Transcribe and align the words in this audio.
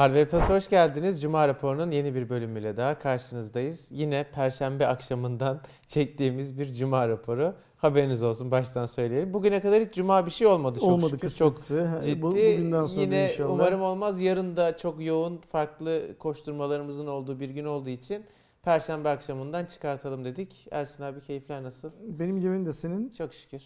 Harvey 0.00 0.24
Plus 0.24 0.48
hoş 0.48 0.68
geldiniz. 0.68 1.22
Cuma 1.22 1.48
raporunun 1.48 1.90
yeni 1.90 2.14
bir 2.14 2.28
bölümüyle 2.28 2.76
daha 2.76 2.98
karşınızdayız. 2.98 3.88
Yine 3.90 4.26
perşembe 4.34 4.86
akşamından 4.86 5.60
çektiğimiz 5.86 6.58
bir 6.58 6.74
cuma 6.74 7.08
raporu. 7.08 7.54
Haberiniz 7.76 8.22
olsun 8.22 8.50
baştan 8.50 8.86
söyleyelim. 8.86 9.34
Bugüne 9.34 9.60
kadar 9.60 9.84
hiç 9.84 9.94
cuma 9.94 10.26
bir 10.26 10.30
şey 10.30 10.46
olmadı 10.46 10.78
çok 10.80 10.88
Olmadı 10.88 11.10
şükür. 11.10 11.20
kısmetse. 11.20 11.88
Çok 11.94 12.02
ciddi. 12.04 12.22
Bu, 12.22 12.26
bugünden 12.26 12.84
sonra 12.84 13.04
Yine 13.04 13.24
inşallah. 13.24 13.54
umarım 13.54 13.82
olmaz. 13.82 14.20
Yarın 14.20 14.56
da 14.56 14.76
çok 14.76 15.04
yoğun 15.04 15.36
farklı 15.36 16.02
koşturmalarımızın 16.18 17.06
olduğu 17.06 17.40
bir 17.40 17.50
gün 17.50 17.64
olduğu 17.64 17.90
için 17.90 18.24
perşembe 18.62 19.08
akşamından 19.08 19.64
çıkartalım 19.64 20.24
dedik. 20.24 20.66
Ersin 20.70 21.02
abi 21.02 21.20
keyifler 21.20 21.62
nasıl? 21.62 21.90
Benim 22.02 22.36
yemin 22.36 22.66
de 22.66 22.72
senin. 22.72 23.08
Çok 23.08 23.34
şükür. 23.34 23.62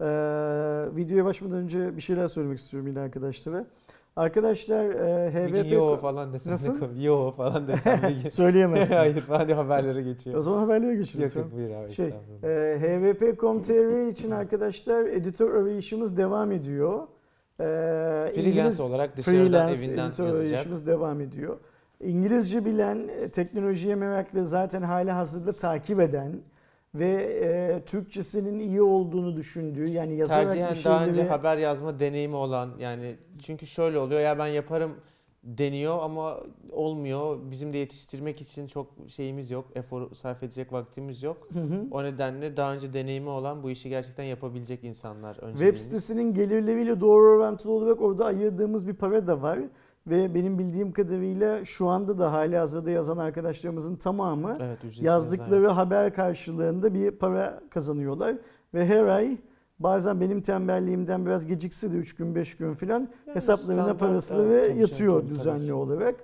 Ee, 0.00 0.04
videoya 0.96 1.24
başlamadan 1.24 1.58
önce 1.58 1.96
bir 1.96 2.02
şeyler 2.02 2.28
söylemek 2.28 2.58
istiyorum 2.58 2.88
yine 2.88 3.00
arkadaşlara. 3.00 3.66
Arkadaşlar 4.16 4.84
e, 4.84 5.30
HVP... 5.30 5.72
yo 5.72 5.96
falan 5.96 6.32
desem 6.32 6.52
Nasıl? 6.52 7.00
Yo 7.02 7.30
falan 7.36 7.68
desem. 7.68 8.30
Söyleyemezsin. 8.30 8.94
Hayır 8.96 9.20
falan 9.20 9.46
diye 9.46 9.56
haberlere 9.56 9.98
o 10.00 10.02
geçiyor. 10.02 10.40
zaman 10.40 10.58
haberlere 10.58 10.94
geçelim. 10.96 11.24
Yok 11.24 11.36
yok 11.36 11.52
buyur 11.52 11.70
abi. 11.70 11.92
Şey, 11.92 12.06
e, 12.42 12.78
hvp.com.tr 12.80 14.08
için 14.10 14.30
arkadaşlar 14.30 15.04
editör 15.04 15.54
arayışımız 15.62 16.16
devam 16.16 16.52
ediyor. 16.52 16.98
E, 17.60 17.64
Freelance 18.34 18.40
İngiliz- 18.50 18.80
olarak 18.82 19.16
dışarıdan 19.16 19.46
freelance 19.46 19.86
evinden 19.86 20.08
editör 20.08 20.26
yazacak. 20.26 20.46
arayışımız 20.52 20.86
devam 20.86 21.20
ediyor. 21.20 21.56
İngilizce 22.00 22.64
bilen, 22.64 23.08
e, 23.20 23.28
teknolojiye 23.28 23.94
meraklı, 23.94 24.44
zaten 24.44 24.82
hala 24.82 25.16
hazırda 25.16 25.52
takip 25.52 26.00
eden 26.00 26.32
ve 26.94 27.12
e, 27.42 27.82
Türkçesinin 27.86 28.58
iyi 28.58 28.82
olduğunu 28.82 29.36
düşündüğü 29.36 29.88
yani 29.88 30.16
yazarak 30.16 30.46
Tercihen 30.46 30.74
bir 30.74 30.84
daha 30.84 31.06
önce 31.06 31.24
haber 31.24 31.58
yazma 31.58 32.00
deneyimi 32.00 32.36
olan 32.36 32.70
yani 32.78 33.16
çünkü 33.42 33.66
şöyle 33.66 33.98
oluyor 33.98 34.20
ya 34.20 34.38
ben 34.38 34.46
yaparım 34.46 34.94
deniyor 35.44 35.98
ama 36.02 36.40
olmuyor. 36.72 37.38
Bizim 37.50 37.72
de 37.72 37.78
yetiştirmek 37.78 38.40
için 38.40 38.66
çok 38.66 38.86
şeyimiz 39.08 39.50
yok. 39.50 39.64
Efor 39.74 40.14
sarf 40.14 40.42
edecek 40.42 40.72
vaktimiz 40.72 41.22
yok. 41.22 41.48
Hı 41.52 41.60
hı. 41.60 41.86
O 41.90 42.04
nedenle 42.04 42.56
daha 42.56 42.74
önce 42.74 42.92
deneyimi 42.92 43.28
olan 43.28 43.62
bu 43.62 43.70
işi 43.70 43.88
gerçekten 43.88 44.24
yapabilecek 44.24 44.84
insanlar 44.84 45.34
Web 45.34 45.48
önceliğimiz. 45.48 45.82
sitesinin 45.82 46.34
gelirleriyle 46.34 47.00
doğru 47.00 47.30
orantılı 47.30 47.72
olarak 47.72 48.00
orada 48.00 48.24
ayırdığımız 48.24 48.88
bir 48.88 48.94
para 48.94 49.26
da 49.26 49.42
var. 49.42 49.58
Ve 50.06 50.34
benim 50.34 50.58
bildiğim 50.58 50.92
kadarıyla 50.92 51.64
şu 51.64 51.86
anda 51.86 52.18
da 52.18 52.32
hali 52.32 52.56
hazırda 52.56 52.90
yazan 52.90 53.18
arkadaşlarımızın 53.18 53.96
tamamı 53.96 54.58
Evet, 54.60 54.78
yazdıkları 55.00 55.68
haber 55.68 56.14
karşılığında 56.14 56.94
bir 56.94 57.10
para 57.10 57.60
kazanıyorlar. 57.70 58.36
Ve 58.74 58.86
her 58.86 59.04
ay 59.06 59.38
bazen 59.78 60.20
benim 60.20 60.40
tembelliğimden 60.40 61.26
biraz 61.26 61.46
gecikse 61.46 61.92
de 61.92 61.96
3 61.96 62.14
gün 62.16 62.34
5 62.34 62.56
gün 62.56 62.74
filan 62.74 63.08
Yani 63.26 63.34
hesaplarına 63.36 63.82
standart, 63.82 64.00
parası 64.00 64.34
evet, 64.46 64.76
yatıyor 64.80 65.28
düzenli 65.28 65.72
olarak. 65.72 66.14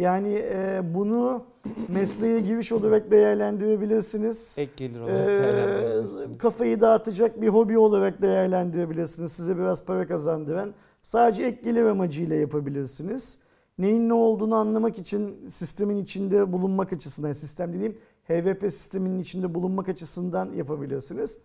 Yani 0.00 0.34
e, 0.34 0.80
bunu 0.94 1.44
mesleğe 1.88 2.40
giriş 2.40 2.72
olarak 2.72 3.10
değerlendirebilirsiniz. 3.10 4.56
Ek 4.58 4.72
gelir 4.76 5.00
olarak 5.00 5.14
Ee, 5.24 5.26
değerlendirebilirsiniz. 5.28 6.38
kafayı 6.38 6.80
dağıtacak 6.80 7.40
bir 7.42 7.48
hobi 7.48 7.78
olarak 7.78 8.22
değerlendirebilirsiniz. 8.22 9.32
Size 9.32 9.56
biraz 9.58 9.84
para 9.84 10.06
kazandıran. 10.06 10.74
Sadece 11.02 11.42
ek 11.44 11.60
gelir 11.64 11.82
amacıyla 11.84 12.36
yapabilirsiniz. 12.36 13.38
Neyin 13.78 14.08
ne 14.08 14.12
olduğunu 14.14 14.54
anlamak 14.54 14.98
için 14.98 15.48
sistemin 15.50 15.96
içinde 16.02 16.52
bulunmak 16.52 16.92
açısından, 16.92 17.32
sistem 17.32 17.72
dediğim 17.72 17.96
HVP 18.28 18.60
sisteminin 18.72 19.20
içinde 19.20 19.54
bulunmak 19.54 19.88
açısından 19.88 20.52
yapabilirsiniz. 20.52 21.38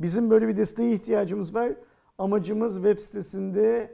Bizim 0.00 0.30
böyle 0.30 0.48
bir 0.48 0.56
desteğe 0.56 0.92
ihtiyacımız 0.92 1.54
var. 1.54 1.72
Amacımız 2.18 2.74
web 2.74 2.98
sitesinde 2.98 3.90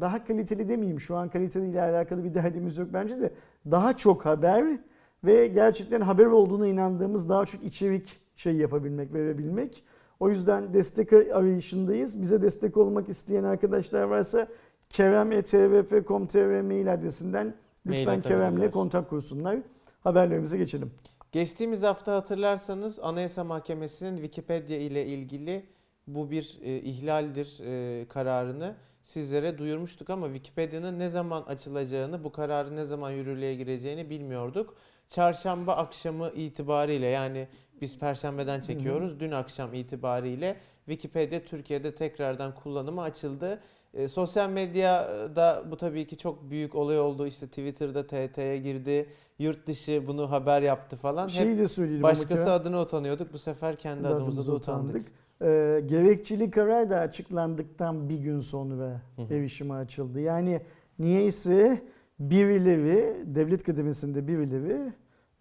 daha 0.00 0.24
kaliteli 0.24 0.68
demeyeyim 0.68 1.00
şu 1.00 1.16
an 1.16 1.28
kaliteliyle 1.28 1.82
alakalı 1.82 2.24
bir 2.24 2.34
derdimiz 2.34 2.78
yok 2.78 2.88
bence 2.92 3.20
de 3.20 3.32
daha 3.70 3.96
çok 3.96 4.26
haber 4.26 4.78
ve 5.24 5.46
gerçekten 5.46 6.00
haber 6.00 6.26
olduğuna 6.26 6.66
inandığımız 6.66 7.28
daha 7.28 7.46
çok 7.46 7.64
içerik 7.64 8.20
şey 8.36 8.56
yapabilmek, 8.56 9.14
verebilmek. 9.14 9.84
O 10.20 10.30
yüzden 10.30 10.74
destek 10.74 11.12
arayışındayız. 11.12 12.22
Bize 12.22 12.42
destek 12.42 12.76
olmak 12.76 13.08
isteyen 13.08 13.44
arkadaşlar 13.44 14.02
varsa 14.02 14.48
kerem.tvp.com.tr 14.90 16.60
mail 16.60 16.92
adresinden 16.92 17.54
lütfen. 17.86 18.20
Kerem'le 18.20 18.70
kontak 18.70 19.10
kursunlar. 19.10 19.58
Haberlerimize 20.00 20.58
geçelim. 20.58 20.90
Geçtiğimiz 21.32 21.82
hafta 21.82 22.16
hatırlarsanız 22.16 23.00
Anayasa 23.00 23.44
Mahkemesi'nin 23.44 24.16
Wikipedia 24.16 24.76
ile 24.76 25.06
ilgili 25.06 25.66
bu 26.06 26.30
bir 26.30 26.58
e, 26.62 26.76
ihlaldir 26.76 27.60
e, 27.64 28.08
kararını 28.08 28.74
sizlere 29.08 29.58
duyurmuştuk 29.58 30.10
ama 30.10 30.26
Wikipedia'nın 30.26 30.98
ne 30.98 31.08
zaman 31.08 31.42
açılacağını, 31.42 32.24
bu 32.24 32.32
kararın 32.32 32.76
ne 32.76 32.84
zaman 32.84 33.10
yürürlüğe 33.10 33.54
gireceğini 33.54 34.10
bilmiyorduk. 34.10 34.74
Çarşamba 35.08 35.76
akşamı 35.76 36.30
itibariyle 36.30 37.06
yani 37.06 37.48
biz 37.80 37.98
perşembeden 37.98 38.60
çekiyoruz. 38.60 39.20
Dün 39.20 39.30
akşam 39.30 39.74
itibariyle 39.74 40.56
Wikipedia 40.86 41.40
Türkiye'de 41.40 41.94
tekrardan 41.94 42.54
kullanıma 42.54 43.02
açıldı. 43.02 43.60
E, 43.94 44.08
sosyal 44.08 44.50
medyada 44.50 45.64
bu 45.70 45.76
tabii 45.76 46.06
ki 46.06 46.18
çok 46.18 46.50
büyük 46.50 46.74
olay 46.74 47.00
oldu. 47.00 47.26
İşte 47.26 47.46
Twitter'da 47.46 48.06
TT'ye 48.06 48.58
girdi. 48.58 49.08
Yurt 49.38 49.66
dışı 49.66 50.06
bunu 50.06 50.30
haber 50.30 50.62
yaptı 50.62 50.96
falan. 50.96 51.24
Hep 51.24 51.30
Şeyi 51.30 51.58
de 51.58 51.68
söyleyelim 51.68 52.02
Başkası 52.02 52.52
adına 52.52 52.82
utanıyorduk. 52.82 53.32
Bu 53.32 53.38
sefer 53.38 53.76
kendi 53.76 54.08
adımıza 54.08 54.24
adımıza 54.24 54.52
da 54.52 54.56
utandık. 54.56 55.12
Ee, 55.42 55.82
gerekçeli 55.86 56.50
karar 56.50 56.90
da 56.90 56.98
açıklandıktan 56.98 58.08
bir 58.08 58.18
gün 58.18 58.40
sonra 58.40 59.00
Hı 59.16 59.22
hı. 59.22 59.34
erişime 59.34 59.74
açıldı. 59.74 60.20
Yani 60.20 60.60
niyeyse 60.98 61.82
birileri, 62.20 63.16
devlet 63.26 63.62
kademesinde 63.62 64.28
birileri 64.28 64.92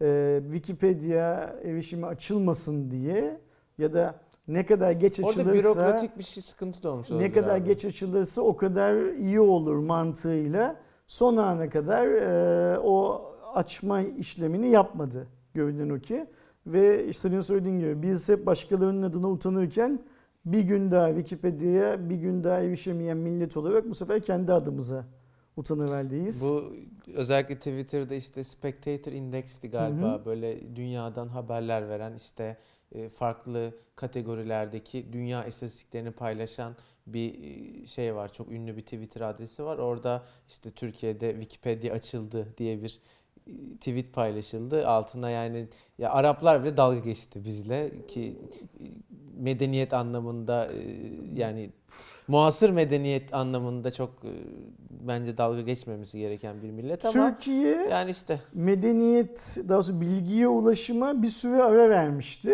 e, 0.02 0.40
Wikipedia 0.44 1.54
erişimi 1.64 2.06
açılmasın 2.06 2.92
diye 2.92 3.40
ya 3.78 3.94
da 3.94 4.20
ne 4.48 4.66
kadar 4.66 4.92
geç 4.92 5.20
Orada 5.20 5.30
açılırsa 5.30 5.54
bürokratik 5.54 6.18
bir 6.18 6.24
şey 6.24 6.44
sıkıntı 6.44 6.84
da 6.84 6.92
olmuş 6.92 7.10
ne 7.10 7.32
kadar 7.32 7.58
abi. 7.58 7.66
geç 7.66 7.86
açılırsa 7.86 8.42
o 8.42 8.56
kadar 8.58 9.14
iyi 9.14 9.40
olur 9.40 9.76
mantığıyla 9.76 10.76
son 11.08 11.38
ana 11.38 11.70
kadar 11.70 12.08
e, 12.08 12.80
o 12.80 13.26
açma 13.54 14.02
işlemini 14.02 14.68
yapmadı 14.68 15.28
görünen 15.54 15.90
o 15.90 16.00
ki. 16.00 16.26
Ve 16.68 17.08
işte 17.08 17.30
senin 17.30 17.40
söylediğin 17.40 17.80
gibi 17.80 18.02
biz 18.02 18.30
hep 18.30 18.46
başkalarının 18.46 19.04
adına 19.04 19.30
utanırken 19.30 20.00
bir 20.46 20.62
gün 20.62 20.92
daha 20.92 21.08
Wikipedia'ya 21.08 22.10
bir 22.10 22.16
gün 22.16 22.44
daha 22.44 22.60
erişemeyen 22.60 23.18
millet 23.18 23.58
olarak 23.58 23.90
bu 23.90 23.96
sefer 23.96 24.22
kendi 24.22 24.54
adımıza 24.54 25.06
utanıverdiyiz. 25.58 26.44
Bu 26.44 26.76
özellikle 27.14 27.56
Twitter'da 27.56 28.16
işte 28.16 28.44
Spectator 28.44 29.12
Index'ti 29.12 29.70
galiba. 29.70 30.20
Hı 30.20 30.26
Böyle 30.26 30.76
dünyadan 30.76 31.28
haberler 31.28 31.90
veren 31.90 32.16
işte 32.16 32.58
e, 32.92 33.10
farklı 33.10 33.74
kategorilerdeki 33.96 35.14
dünya 35.14 35.46
istatistiklerini 35.46 36.12
paylaşan 36.12 36.76
bir 37.08 37.44
e, 37.44 37.86
şey 37.88 38.16
var. 38.16 38.34
Çok 38.34 38.52
ünlü 38.52 38.78
bir 38.78 38.82
Twitter 38.82 39.22
adresi 39.22 39.64
var. 39.64 39.78
Orada 39.78 40.24
işte 40.48 40.72
Türkiye'de 40.72 41.32
Wikipedia 41.32 41.96
açıldı 41.96 42.54
diye 42.58 42.84
bir 42.84 43.00
tweet 43.80 44.14
paylaşıldı. 44.14 44.88
Altına 44.88 45.30
yani 45.30 45.68
ya 45.98 46.12
Araplar 46.12 46.64
bile 46.64 46.78
dalga 46.78 47.00
geçti 47.00 47.46
bizle 47.46 47.92
ki 48.08 48.38
medeniyet 49.38 49.94
anlamında 49.94 50.72
e, 50.74 50.80
yani 51.36 51.70
muasır 52.28 52.70
medeniyet 52.70 53.34
anlamında 53.34 53.92
çok 53.92 54.10
e, 54.10 54.32
bence 55.08 55.38
dalga 55.38 55.62
geçmemesi 55.62 56.20
gereken 56.20 56.62
bir 56.62 56.72
millet 56.72 57.06
ama 57.06 57.38
Türkiye 57.38 57.88
yani 57.92 58.12
işte 58.12 58.40
medeniyet 58.54 59.58
daha 59.58 59.78
doğrusu 59.78 60.02
bilgiye 60.02 60.48
ulaşıma 60.48 61.22
bir 61.22 61.30
süre 61.30 61.64
ara 61.64 61.90
vermişti. 61.90 62.54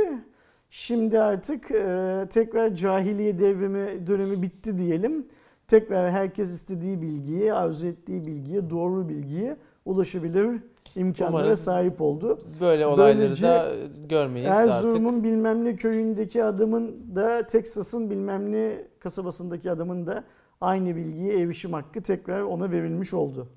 Şimdi 0.70 1.20
artık 1.20 1.72
e, 1.72 2.26
tekrar 2.30 2.76
cahiliye 2.76 3.40
devrimi 3.40 4.08
dönemi 4.08 4.42
bitti 4.42 4.78
diyelim. 4.78 5.28
Tekrar 5.68 6.12
herkes 6.12 6.52
istediği 6.52 7.02
bilgiye, 7.02 7.54
arzu 7.54 7.88
ettiği 7.88 8.26
bilgiye, 8.26 8.70
doğru 8.70 9.10
bilgiye 9.10 9.58
ulaşabilir 9.86 10.62
imkanlara 10.96 11.44
Umarız 11.44 11.64
sahip 11.64 12.02
oldu. 12.02 12.40
böyle 12.62 12.88
olayları 12.88 13.20
Böylece 13.20 13.48
da 13.48 13.72
görmeyiz 14.10 14.50
artık. 14.50 14.74
Erzurum'un 14.74 15.24
bilmem 15.24 15.66
ne 15.66 15.76
köyündeki 15.76 16.44
adamın 16.44 17.16
da 17.16 17.48
Teksas'ın 17.48 18.10
bilmem 18.10 18.52
ne 18.52 18.88
kasabasındaki 19.00 19.72
adamın 19.72 20.08
da 20.08 20.24
aynı 20.62 20.96
bilgiye 20.96 21.40
erişim 21.42 21.74
hakkı 21.74 22.02
tekrar 22.02 22.42
ona 22.42 22.72
verilmiş 22.72 23.14
oldu. 23.14 23.48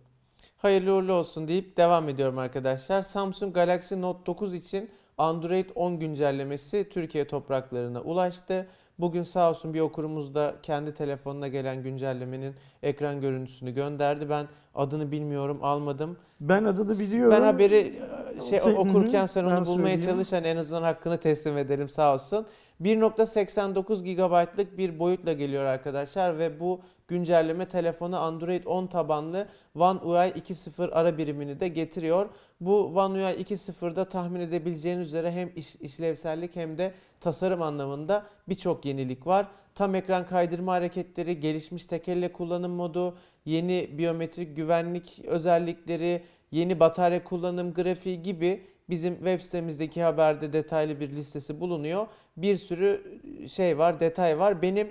Hayırlı 0.57 0.95
uğurlu 0.95 1.13
olsun 1.13 1.49
deyip 1.49 1.77
devam 1.77 2.09
ediyorum 2.09 2.39
arkadaşlar. 2.39 3.03
Samsung 3.03 3.55
Galaxy 3.55 3.95
Note 3.95 4.27
9 4.27 4.55
için 4.55 4.91
Android 5.19 5.67
10 5.75 5.99
güncellemesi 5.99 6.89
Türkiye 6.91 7.27
topraklarına 7.27 8.01
ulaştı. 8.01 8.67
Bugün 8.99 9.23
sağ 9.23 9.51
olsun 9.51 9.75
bir 9.75 9.81
okurumuz 9.81 10.35
da 10.35 10.55
kendi 10.63 10.95
telefonuna 10.95 11.49
gelen 11.49 11.83
güncellemenin 11.83 12.55
ekran 12.83 13.21
görüntüsünü 13.21 13.71
gönderdi. 13.71 14.31
Ben 14.31 14.47
adını 14.75 15.13
bilmiyorum, 15.13 15.59
almadım. 15.63 16.17
Ben 16.41 16.65
adını 16.65 16.99
biliyorum. 16.99 17.37
Ben 17.39 17.43
haberi 17.43 17.77
e, 17.77 18.41
şey 18.51 18.61
Şey, 18.61 18.73
okurken 18.73 19.23
hı 19.25 19.29
sen 19.29 19.45
onu 19.45 19.67
bulmaya 19.67 19.67
söyleyeyim. 19.67 20.01
çalış. 20.11 20.33
Hani 20.33 20.47
en 20.47 20.57
azından 20.57 20.83
hakkını 20.83 21.19
teslim 21.19 21.59
edelim 21.59 21.89
sağ 21.89 22.15
olsun. 22.15 22.47
1.89 22.83 24.03
GB'lık 24.15 24.79
bir 24.79 24.99
boyutla 24.99 25.33
geliyor 25.33 25.65
arkadaşlar 25.65 26.39
ve 26.39 26.61
bu 26.61 26.81
güncelleme 27.09 27.69
telefona 27.69 28.19
Android 28.19 28.65
10 28.65 28.87
tabanlı 28.87 29.49
One 29.75 29.99
UI 29.99 30.29
2.0 30.29 30.91
ara 30.91 31.19
birimini 31.19 31.61
de 31.61 31.69
getiriyor. 31.69 32.29
Bu 32.61 32.85
One 32.87 33.13
UI 33.13 33.43
2.0'da 33.43 34.05
tahmin 34.05 34.41
edebileceğiniz 34.41 35.07
üzere 35.07 35.31
hem 35.33 35.51
iş, 35.57 35.77
işlevsellik 35.77 36.57
hem 36.57 36.79
de 36.79 36.95
tasarım 37.21 37.63
anlamında 37.63 38.27
birçok 38.49 38.85
yenilik 38.85 39.27
var. 39.27 39.47
Tam 39.75 39.95
ekran 39.95 40.27
kaydırma 40.27 40.73
hareketleri, 40.73 41.41
gelişmiş 41.41 41.85
tekelle 41.85 42.33
kullanım 42.33 42.73
modu, 42.73 43.17
yeni 43.45 43.89
biyometrik 43.93 44.57
güvenlik 44.57 45.25
özellikleri, 45.25 46.23
yeni 46.51 46.81
batarya 46.81 47.25
kullanım 47.25 47.75
grafiği 47.75 48.23
gibi 48.23 48.65
bizim 48.91 49.15
web 49.15 49.41
sitemizdeki 49.41 50.03
haberde 50.03 50.53
detaylı 50.53 51.01
bir 51.01 51.11
listesi 51.11 51.61
bulunuyor. 51.61 52.07
Bir 52.37 52.57
sürü 52.57 53.21
şey 53.49 53.79
var, 53.79 54.01
detay 54.01 54.39
var. 54.39 54.63
Benim 54.63 54.89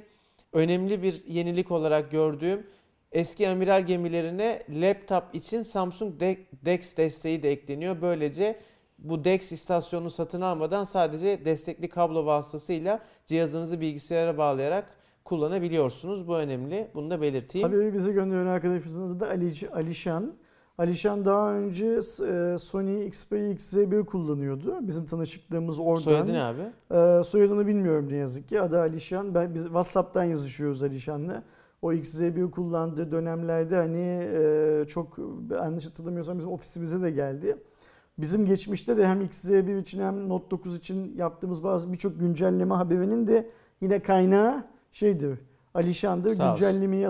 önemli 0.55 1.03
bir 1.03 1.23
yenilik 1.27 1.71
olarak 1.71 2.11
gördüğüm 2.11 2.67
eski 3.11 3.49
amiral 3.49 3.85
gemilerine 3.85 4.63
laptop 4.69 5.23
için 5.35 5.61
Samsung 5.61 6.19
DeX 6.65 6.97
desteği 6.97 7.43
de 7.43 7.51
ekleniyor. 7.51 8.01
Böylece 8.01 8.59
bu 8.99 9.23
DeX 9.23 9.51
istasyonunu 9.51 10.11
satın 10.11 10.41
almadan 10.41 10.83
sadece 10.83 11.45
destekli 11.45 11.89
kablo 11.89 12.25
vasıtasıyla 12.25 12.99
cihazınızı 13.27 13.81
bilgisayara 13.81 14.37
bağlayarak 14.37 14.97
kullanabiliyorsunuz. 15.25 16.27
Bu 16.27 16.37
önemli. 16.37 16.87
Bunu 16.95 17.09
da 17.09 17.21
belirteyim. 17.21 17.67
Haberi 17.67 17.93
bize 17.93 18.11
gönderen 18.11 18.45
arkadaşımızın 18.45 19.07
adı 19.07 19.19
da 19.19 19.27
Ali, 19.27 19.51
Alişan. 19.73 20.35
Alişan 20.77 21.25
daha 21.25 21.54
önce 21.54 21.88
e, 21.88 22.57
Sony 22.57 23.06
Xperia 23.06 23.51
XZ1 23.54 24.06
kullanıyordu. 24.06 24.75
Bizim 24.81 25.06
tanışıklığımız 25.06 25.80
oradan. 25.80 26.01
Soyadı 26.01 26.33
ne 26.33 26.44
abi? 26.44 26.62
Ee, 26.92 27.24
soyadını 27.24 27.68
bilmiyorum 27.68 28.07
ne 28.10 28.16
yazık 28.16 28.50
ki. 28.50 28.62
Adı 28.62 28.80
Alişan. 28.80 29.36
Ben 29.36 29.54
biz 29.54 29.63
WhatsApp'tan 29.63 30.24
yazışıyoruz 30.24 30.83
Alişan'la. 30.83 31.44
O 31.81 31.94
XZ1 31.94 32.51
kullandığı 32.51 33.12
dönemlerde 33.12 33.75
hani 33.75 34.27
e, 34.33 34.86
çok 34.88 35.18
yanlış 35.51 35.86
hatırlamıyorsam 35.86 36.38
bizim 36.38 36.51
ofisimize 36.51 37.01
de 37.01 37.12
geldi. 37.12 37.57
Bizim 38.18 38.45
geçmişte 38.45 38.98
de 38.98 39.07
hem 39.07 39.22
XZ1 39.22 39.81
için 39.81 40.01
hem 40.01 40.30
Note 40.30 40.51
9 40.51 40.77
için 40.77 41.16
yaptığımız 41.18 41.63
bazı 41.63 41.94
birçok 41.94 42.19
güncelleme 42.19 42.75
haberinin 42.75 43.27
de 43.27 43.50
yine 43.81 44.00
kaynağı 44.00 44.63
şeydir. 44.92 45.39
Alişan'dır. 45.74 46.31
Sağ 46.33 46.54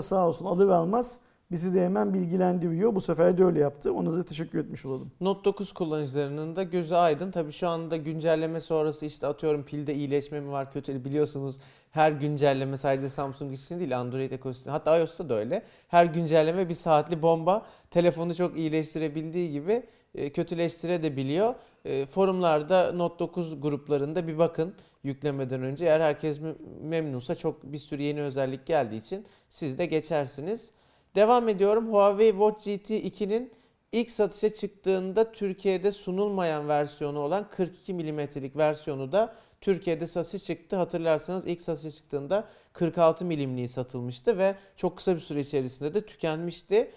sağ 0.02 0.28
olsun 0.28 0.46
alır 0.46 0.68
almaz 0.68 1.20
bizi 1.50 1.74
de 1.74 1.84
hemen 1.84 2.14
bilgilendiriyor. 2.14 2.94
Bu 2.94 3.00
sefer 3.00 3.38
de 3.38 3.44
öyle 3.44 3.58
yaptı. 3.60 3.94
Ona 3.94 4.12
da 4.12 4.24
teşekkür 4.24 4.58
etmiş 4.58 4.86
olalım. 4.86 5.12
Note 5.20 5.44
9 5.44 5.72
kullanıcılarının 5.72 6.56
da 6.56 6.62
gözü 6.62 6.94
aydın. 6.94 7.30
Tabii 7.30 7.52
şu 7.52 7.68
anda 7.68 7.96
güncelleme 7.96 8.60
sonrası 8.60 9.06
işte 9.06 9.26
atıyorum 9.26 9.64
pilde 9.64 9.94
iyileşme 9.94 10.40
mi 10.40 10.50
var 10.50 10.72
kötü 10.72 11.04
biliyorsunuz. 11.04 11.58
Her 11.90 12.12
güncelleme 12.12 12.76
sadece 12.76 13.08
Samsung 13.08 13.52
için 13.52 13.78
değil 13.78 13.98
Android 13.98 14.30
ekosistemi 14.30 14.72
hatta 14.72 14.98
iOS'ta 14.98 15.28
da 15.28 15.34
öyle. 15.34 15.62
Her 15.88 16.06
güncelleme 16.06 16.68
bir 16.68 16.74
saatli 16.74 17.22
bomba 17.22 17.66
telefonu 17.90 18.34
çok 18.34 18.56
iyileştirebildiği 18.56 19.52
gibi 19.52 19.82
e, 20.14 20.32
kötüleştirebiliyor. 20.32 21.54
E, 21.84 22.06
forumlarda 22.06 22.92
Note 22.92 23.18
9 23.18 23.60
gruplarında 23.60 24.28
bir 24.28 24.38
bakın 24.38 24.74
yüklemeden 25.04 25.62
önce. 25.62 25.84
Eğer 25.84 26.00
herkes 26.00 26.40
memnunsa 26.82 27.34
çok 27.34 27.62
bir 27.62 27.78
sürü 27.78 28.02
yeni 28.02 28.22
özellik 28.22 28.66
geldiği 28.66 28.96
için 28.96 29.26
siz 29.48 29.78
de 29.78 29.86
geçersiniz. 29.86 30.72
Devam 31.16 31.48
ediyorum. 31.48 31.92
Huawei 31.92 32.30
Watch 32.30 32.64
GT 32.64 32.90
2'nin 32.90 33.52
ilk 33.92 34.10
satışa 34.10 34.54
çıktığında 34.54 35.32
Türkiye'de 35.32 35.92
sunulmayan 35.92 36.68
versiyonu 36.68 37.18
olan 37.18 37.46
42 37.50 37.94
mm'lik 37.94 38.56
versiyonu 38.56 39.12
da 39.12 39.34
Türkiye'de 39.60 40.06
satışa 40.06 40.38
çıktı. 40.38 40.76
Hatırlarsanız 40.76 41.46
ilk 41.46 41.60
satışa 41.60 41.90
çıktığında 41.90 42.44
46 42.72 43.24
milimliği 43.24 43.68
satılmıştı 43.68 44.38
ve 44.38 44.54
çok 44.76 44.96
kısa 44.96 45.14
bir 45.14 45.20
süre 45.20 45.40
içerisinde 45.40 45.94
de 45.94 46.06
tükenmişti. 46.06 46.90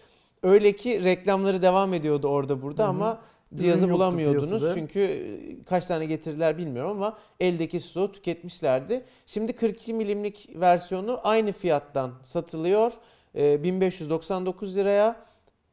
Öyle 0.44 0.76
ki 0.76 1.04
reklamları 1.04 1.62
devam 1.62 1.94
ediyordu 1.94 2.28
orada 2.28 2.62
burada 2.62 2.84
Hı-hı. 2.84 2.90
ama 2.90 3.22
cihazı 3.56 3.92
bulamıyordunuz. 3.92 4.74
Çünkü 4.74 5.00
e, 5.00 5.64
kaç 5.64 5.86
tane 5.86 6.06
getirdiler 6.06 6.58
bilmiyorum 6.58 6.92
ama 6.92 7.18
eldeki 7.40 7.80
stoğu 7.80 8.12
tüketmişlerdi. 8.12 9.06
Şimdi 9.26 9.54
42 9.54 9.94
milimlik 9.94 10.50
versiyonu 10.56 11.20
aynı 11.24 11.52
fiyattan 11.52 12.12
satılıyor. 12.24 12.94
1599 13.36 14.78
ee, 14.78 14.80
liraya 14.80 15.16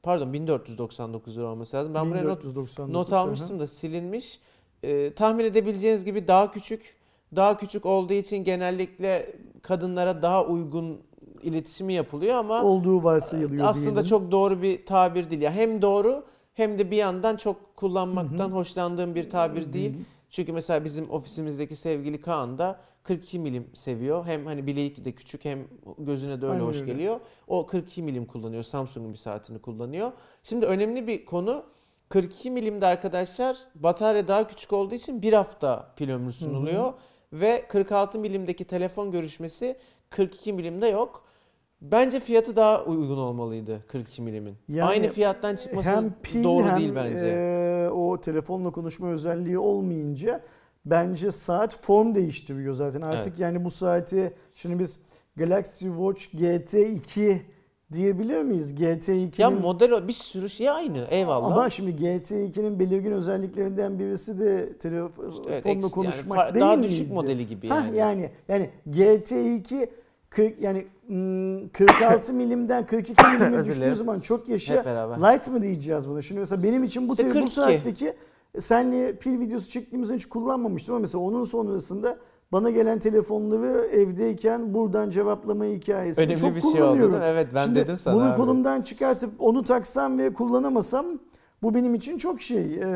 pardon 0.03 0.32
1499 0.32 1.37
lira 1.37 1.47
olması 1.47 1.76
lazım. 1.76 1.94
Ben 1.94 2.11
buraya 2.11 2.25
not, 2.25 2.88
not 2.88 3.12
almıştım 3.12 3.61
da 3.61 3.67
silinmiş. 3.67 4.41
Ee, 4.82 5.12
tahmin 5.12 5.44
edebileceğiniz 5.44 6.05
gibi 6.05 6.29
daha 6.29 6.50
küçük. 6.50 6.97
Daha 7.37 7.58
küçük 7.58 7.87
olduğu 7.87 8.12
için 8.12 8.44
genellikle 8.44 9.37
kadınlara 9.62 10.23
daha 10.23 10.44
uygun 10.44 11.00
iletişimi 11.43 11.93
yapılıyor 11.93 12.35
ama 12.35 12.62
olduğu 12.62 13.05
varsayılıyor 13.05 13.67
aslında 13.67 13.91
diyelim. 13.91 14.09
çok 14.09 14.31
doğru 14.31 14.62
bir 14.62 14.87
tabir 14.87 15.31
değil. 15.31 15.43
Ya 15.43 15.52
hem 15.52 15.82
doğru 15.82 16.25
hem 16.55 16.79
de 16.79 16.91
bir 16.91 16.97
yandan 16.97 17.37
çok 17.37 17.76
kullanmaktan 17.76 18.49
hı 18.49 18.50
hı. 18.50 18.55
hoşlandığım 18.55 19.14
bir 19.14 19.31
tabir 19.31 19.73
değil. 19.73 19.94
değil. 19.94 20.05
Çünkü 20.31 20.52
mesela 20.52 20.84
bizim 20.84 21.11
ofisimizdeki 21.11 21.76
sevgili 21.76 22.20
Kaan 22.20 22.58
da 22.58 22.81
42 23.02 23.38
milim 23.38 23.67
seviyor. 23.75 24.26
Hem 24.26 24.46
hani 24.46 24.67
bileği 24.67 25.05
de 25.05 25.12
küçük 25.12 25.44
hem 25.44 25.58
gözüne 25.99 26.40
de 26.40 26.46
öyle 26.46 26.52
Aynen 26.52 26.64
hoş 26.64 26.76
öyle. 26.76 26.93
geliyor. 26.93 27.20
O 27.49 27.67
42 27.67 28.02
milim 28.02 28.26
kullanıyor. 28.26 28.62
Samsung'un 28.62 29.12
bir 29.12 29.19
saatini 29.19 29.58
kullanıyor. 29.58 30.12
Şimdi 30.43 30.67
önemli 30.67 31.06
bir 31.06 31.25
konu 31.25 31.64
42 32.08 32.50
milimde 32.50 32.87
arkadaşlar 32.87 33.56
batarya 33.75 34.28
daha 34.28 34.46
küçük 34.46 34.73
olduğu 34.73 34.94
için 34.94 35.23
bir 35.23 35.32
hafta 35.32 35.93
pil 35.96 36.11
ömrü 36.11 36.32
sunuluyor. 36.32 36.84
Hı 36.84 36.88
hı. 36.88 37.40
Ve 37.40 37.64
46 37.69 38.19
milimdeki 38.19 38.64
telefon 38.64 39.11
görüşmesi 39.11 39.76
42 40.11 40.52
milimde 40.52 40.87
yok. 40.87 41.25
Bence 41.81 42.20
fiyatı 42.20 42.56
daha 42.56 42.84
uygun 42.84 43.19
olmalıydı 43.19 43.84
42 43.88 44.23
milimin. 44.23 44.55
Yani 44.69 44.88
Aynı 44.88 45.08
fiyattan 45.08 45.56
çıkması 45.56 45.90
hem 45.90 46.14
pil, 46.23 46.44
doğru 46.44 46.67
hem 46.67 46.78
değil 46.78 46.93
bence. 46.94 47.26
E, 47.26 47.56
o 47.97 48.21
telefonla 48.21 48.71
konuşma 48.71 49.09
özelliği 49.09 49.59
olmayınca 49.59 50.41
bence 50.85 51.33
saat 51.33 51.85
form 51.85 52.15
değiştiriyor 52.15 52.75
zaten. 52.75 53.03
Artık 53.03 53.31
evet. 53.31 53.41
yani 53.41 53.65
bu 53.65 53.71
saati 53.71 54.33
şimdi 54.55 54.79
biz 54.79 55.01
Galaxy 55.37 55.87
Watch 55.87 56.35
GT2 56.35 57.39
diyebiliyor 57.93 58.43
muyuz? 58.43 58.73
GT2'nin... 58.73 59.33
Ya 59.39 59.51
model 59.51 60.09
bir 60.09 60.13
sürü 60.13 60.51
şey 60.51 60.71
aynı 60.71 61.07
eyvallah. 61.11 61.47
Ama 61.47 61.71
şimdi 61.71 61.91
GT2'nin 61.91 62.79
belirgin 62.79 63.13
özelliklerinden 63.13 63.99
birisi 63.99 64.41
de 64.41 64.79
telefonla 64.79 65.51
evet, 65.51 65.91
konuşmak 65.91 66.39
yani, 66.39 66.55
değil 66.55 66.65
Daha 66.65 66.83
düşük 66.83 67.01
miydi? 67.01 67.15
modeli 67.15 67.47
gibi 67.47 67.67
yani. 67.67 67.89
Hah, 67.89 67.95
yani. 67.95 68.31
Yani 68.49 68.71
GT2 68.91 69.89
40 70.37 70.61
yani 70.61 70.87
46 71.73 72.33
hmm, 72.33 72.37
milimden 72.38 72.87
42 72.87 73.27
milime 73.27 73.65
düştüğü 73.65 73.94
zaman 73.94 74.21
çok 74.21 74.49
yaşa 74.49 74.75
light 75.16 75.49
mı 75.49 75.62
diyeceğiz 75.62 76.09
bunu? 76.09 76.23
Şimdi 76.23 76.40
mesela 76.40 76.62
benim 76.62 76.85
için 76.85 77.09
bu 77.09 77.12
işte 77.12 77.43
bu 77.43 77.49
saatteki 77.49 78.12
senle 78.59 79.16
pil 79.16 79.40
videosu 79.40 79.71
çektiğimizde 79.71 80.14
hiç 80.14 80.26
kullanmamıştım 80.26 80.95
ama 80.95 81.00
mesela 81.00 81.25
onun 81.25 81.45
sonrasında 81.45 82.19
bana 82.52 82.71
gelen 82.71 82.99
telefonları 82.99 83.87
evdeyken 83.87 84.75
buradan 84.75 85.11
cevaplama 85.11 85.64
hikayesi 85.64 86.21
Önemli 86.21 86.38
çok 86.38 86.57
bir 86.57 86.61
şey 86.61 86.71
kullanıyorum. 86.71 87.14
Oldu, 87.14 87.23
evet 87.25 87.49
ben 87.55 87.64
Şimdi 87.64 87.78
dedim 87.81 87.97
sana. 87.97 88.14
Bunu 88.14 88.25
abi. 88.25 88.37
kolumdan 88.37 88.83
çıkartıp 88.83 89.31
onu 89.38 89.62
taksam 89.64 90.19
ve 90.19 90.33
kullanamasam 90.33 91.07
bu 91.63 91.75
benim 91.75 91.95
için 91.95 92.19
çok 92.19 92.41
şey 92.41 92.75
e, 92.75 92.87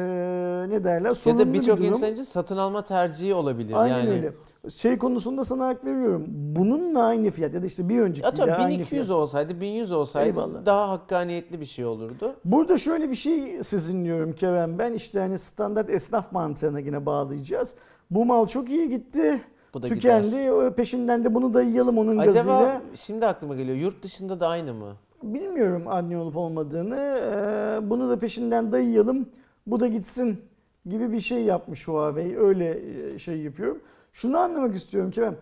ne 0.68 0.84
derler 0.84 1.14
sorunlu 1.14 1.40
Ya 1.40 1.48
da 1.48 1.52
birçok 1.52 1.80
insan 1.80 2.12
için 2.12 2.22
satın 2.22 2.56
alma 2.56 2.84
tercihi 2.84 3.34
olabilir. 3.34 3.74
Aynen 3.76 3.98
yani. 3.98 4.10
öyle. 4.10 4.32
Şey 4.70 4.98
konusunda 4.98 5.44
sana 5.44 5.66
hak 5.66 5.84
veriyorum. 5.84 6.24
Bununla 6.28 7.02
aynı 7.02 7.30
fiyat 7.30 7.54
ya 7.54 7.62
da 7.62 7.66
işte 7.66 7.88
bir 7.88 8.00
önceki 8.00 8.26
ya 8.26 8.34
tabii 8.34 8.70
1200 8.70 9.10
olsaydı 9.10 9.60
1100 9.60 9.90
olsaydı 9.92 10.28
Eyvallah. 10.28 10.66
daha 10.66 10.88
hakkaniyetli 10.88 11.60
bir 11.60 11.66
şey 11.66 11.84
olurdu. 11.84 12.36
Burada 12.44 12.78
şöyle 12.78 13.10
bir 13.10 13.14
şey 13.14 13.62
sizinliyorum 13.62 14.32
Kerem 14.32 14.78
ben 14.78 14.92
işte 14.92 15.20
hani 15.20 15.38
standart 15.38 15.90
esnaf 15.90 16.32
mantığına 16.32 16.80
yine 16.80 17.06
bağlayacağız. 17.06 17.74
Bu 18.10 18.26
mal 18.26 18.46
çok 18.46 18.70
iyi 18.70 18.88
gitti. 18.88 19.40
Bu 19.74 19.82
da 19.82 19.86
tükendi. 19.86 20.30
Gider. 20.30 20.74
Peşinden 20.74 21.24
de 21.24 21.34
bunu 21.34 21.54
da 21.54 21.62
yiyelim 21.62 21.98
onun 21.98 22.18
Acaba, 22.18 22.34
gazıyla. 22.34 22.58
Acaba 22.58 22.80
şimdi 22.94 23.26
aklıma 23.26 23.56
geliyor 23.56 23.76
yurt 23.76 24.02
dışında 24.02 24.40
da 24.40 24.48
aynı 24.48 24.74
mı? 24.74 24.96
Bilmiyorum 25.22 25.82
anne 25.86 26.18
olup 26.18 26.36
olmadığını. 26.36 26.96
Ee, 26.96 27.90
bunu 27.90 28.08
da 28.10 28.18
peşinden 28.18 28.72
dayayalım. 28.72 29.28
Bu 29.66 29.80
da 29.80 29.86
gitsin 29.86 30.40
gibi 30.86 31.12
bir 31.12 31.20
şey 31.20 31.42
yapmış 31.42 31.88
Huawei. 31.88 32.38
Öyle 32.38 32.80
e, 33.14 33.18
şey 33.18 33.40
yapıyorum. 33.40 33.80
Şunu 34.12 34.38
anlamak 34.38 34.76
istiyorum 34.76 35.10
ki 35.10 35.22
ben 35.22 35.34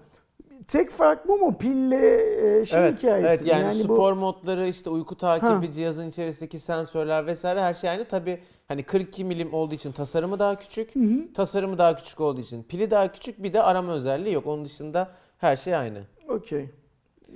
tek 0.68 0.90
fark 0.90 1.28
bu 1.28 1.38
mu? 1.38 1.58
Pille 1.58 2.14
e, 2.60 2.66
şey 2.66 2.80
evet, 2.80 2.98
hikayesi. 2.98 3.28
Evet 3.28 3.46
yani, 3.46 3.62
yani 3.62 3.82
spor 3.82 4.16
bu... 4.16 4.20
modları 4.20 4.68
işte 4.68 4.90
uyku 4.90 5.16
takibi 5.16 5.66
ha. 5.66 5.72
cihazın 5.72 6.08
içerisindeki 6.08 6.58
sensörler 6.58 7.26
vesaire 7.26 7.60
her 7.60 7.74
şey 7.74 7.90
aynı. 7.90 8.04
Tabi 8.04 8.40
hani 8.68 8.82
42 8.82 9.24
milim 9.24 9.54
olduğu 9.54 9.74
için 9.74 9.92
tasarımı 9.92 10.38
daha 10.38 10.58
küçük. 10.58 10.94
Hı 10.94 11.00
hı. 11.00 11.32
Tasarımı 11.34 11.78
daha 11.78 11.96
küçük 11.96 12.20
olduğu 12.20 12.40
için 12.40 12.62
pili 12.62 12.90
daha 12.90 13.12
küçük 13.12 13.42
bir 13.42 13.52
de 13.52 13.62
arama 13.62 13.92
özelliği 13.92 14.34
yok. 14.34 14.46
Onun 14.46 14.64
dışında 14.64 15.10
her 15.38 15.56
şey 15.56 15.76
aynı. 15.76 16.02
Okey. 16.28 16.70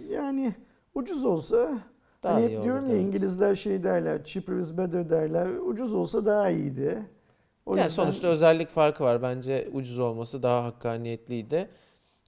Yani 0.08 0.54
ucuz 0.94 1.25
olsa 1.25 1.78
daha 2.23 2.35
hani 2.35 2.45
hep 2.45 2.62
diyorum 2.62 2.87
ya 2.87 2.95
evet. 2.95 3.07
İngilizler 3.07 3.55
şey 3.55 3.83
derler, 3.83 4.25
cheaper 4.25 4.57
is 4.57 4.79
better 4.79 5.11
derler. 5.11 5.47
Ucuz 5.47 5.95
olsa 5.95 6.26
daha 6.26 6.50
iyiydi. 6.50 7.02
O 7.67 7.76
yani 7.76 7.85
yüzden... 7.85 8.02
sonuçta 8.02 8.29
özellik 8.29 8.69
farkı 8.69 9.05
var. 9.05 9.23
Bence 9.23 9.69
ucuz 9.73 9.99
olması 9.99 10.43
daha 10.43 10.64
hakkaniyetliydi. 10.64 11.69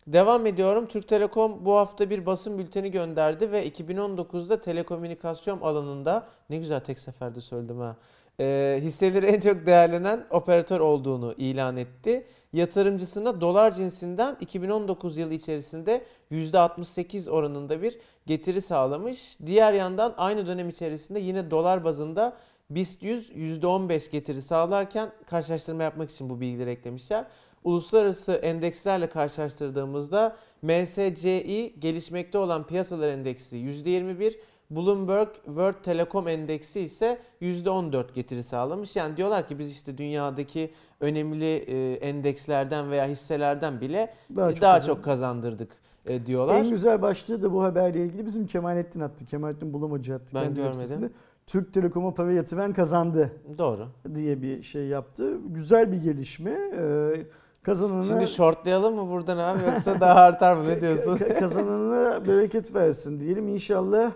Devam 0.07 0.47
ediyorum. 0.47 0.87
Türk 0.87 1.09
Telekom 1.09 1.65
bu 1.65 1.73
hafta 1.73 2.11
bir 2.11 2.27
basın 2.27 2.59
bülteni 2.59 2.91
gönderdi 2.91 3.53
ve 3.53 3.69
2019'da 3.69 4.61
telekomünikasyon 4.61 5.61
alanında 5.61 6.27
ne 6.51 6.59
güzel 6.59 6.81
tek 6.81 6.99
seferde 6.99 7.41
söyledim 7.41 7.79
ha. 7.79 7.97
E, 8.41 8.79
hisseleri 8.83 9.26
en 9.26 9.41
çok 9.41 9.67
değerlenen 9.67 10.26
operatör 10.31 10.81
olduğunu 10.81 11.35
ilan 11.38 11.76
etti. 11.76 12.26
Yatırımcısına 12.53 13.41
dolar 13.41 13.75
cinsinden 13.75 14.37
2019 14.41 15.19
yılı 15.19 15.35
içerisinde 15.35 16.05
%68 16.33 17.31
oranında 17.31 17.83
bir 17.83 17.99
getiri 18.26 18.62
sağlamış. 18.62 19.38
Diğer 19.47 19.73
yandan 19.73 20.14
aynı 20.17 20.47
dönem 20.47 20.69
içerisinde 20.69 21.21
yine 21.21 21.50
dolar 21.50 21.85
bazında 21.85 22.37
BIST 22.71 23.03
100 23.03 23.31
%15 23.31 24.11
getiri 24.11 24.43
sağlarken 24.43 25.11
karşılaştırma 25.26 25.83
yapmak 25.83 26.11
için 26.11 26.31
bu 26.31 26.41
bilgileri 26.41 26.71
eklemişler. 26.71 27.25
Uluslararası 27.64 28.33
endekslerle 28.33 29.07
karşılaştırdığımızda 29.07 30.37
MSCI 30.62 31.75
gelişmekte 31.79 32.38
olan 32.38 32.67
piyasalar 32.67 33.09
endeksi 33.09 33.57
%21, 33.57 34.35
Bloomberg 34.76 35.28
World 35.45 35.83
Telecom 35.83 36.28
Endeksi 36.28 36.81
ise 36.81 37.19
%14 37.43 38.14
getiri 38.14 38.43
sağlamış. 38.43 38.97
Yani 38.97 39.16
diyorlar 39.16 39.49
ki 39.49 39.59
biz 39.59 39.71
işte 39.71 39.99
dünyadaki 39.99 40.71
önemli 41.00 41.54
e, 41.54 41.95
endekslerden 41.95 42.90
veya 42.90 43.07
hisselerden 43.07 43.81
bile 43.81 44.14
daha 44.37 44.52
çok, 44.52 44.62
daha 44.62 44.81
çok 44.81 45.04
kazandırdık 45.04 45.71
e, 46.07 46.26
diyorlar. 46.26 46.54
En 46.54 46.71
güzel 46.71 47.02
başlığı 47.02 47.43
da 47.43 47.52
bu 47.52 47.62
haberle 47.62 48.04
ilgili 48.04 48.26
bizim 48.26 48.47
Kemalettin 48.47 49.00
attı. 49.00 49.26
Kemalettin 49.26 49.73
Bulamacı 49.73 50.14
attı. 50.14 50.35
Ben 50.35 50.54
görmedim. 50.54 51.12
Türk 51.47 51.75
Telekom'a 51.75 52.14
para 52.14 52.33
yatıran 52.33 52.73
kazandı. 52.73 53.31
Doğru. 53.59 53.88
Diye 54.14 54.43
bir 54.43 54.62
şey 54.62 54.87
yaptı. 54.87 55.38
Güzel 55.49 55.93
bir 55.93 55.97
gelişme. 55.97 56.50
Ee, 56.50 57.26
kazanana... 57.62 58.04
Şimdi 58.04 58.26
shortlayalım 58.26 58.95
mı 58.95 59.11
buradan 59.11 59.38
abi 59.38 59.64
yoksa 59.64 60.00
daha 60.00 60.21
artar 60.21 60.57
mı 60.57 60.69
ne 60.69 60.81
diyorsun? 60.81 61.21
kazanana 61.38 62.26
bereket 62.26 62.75
versin 62.75 63.21
diyelim. 63.21 63.49
İnşallah 63.49 64.12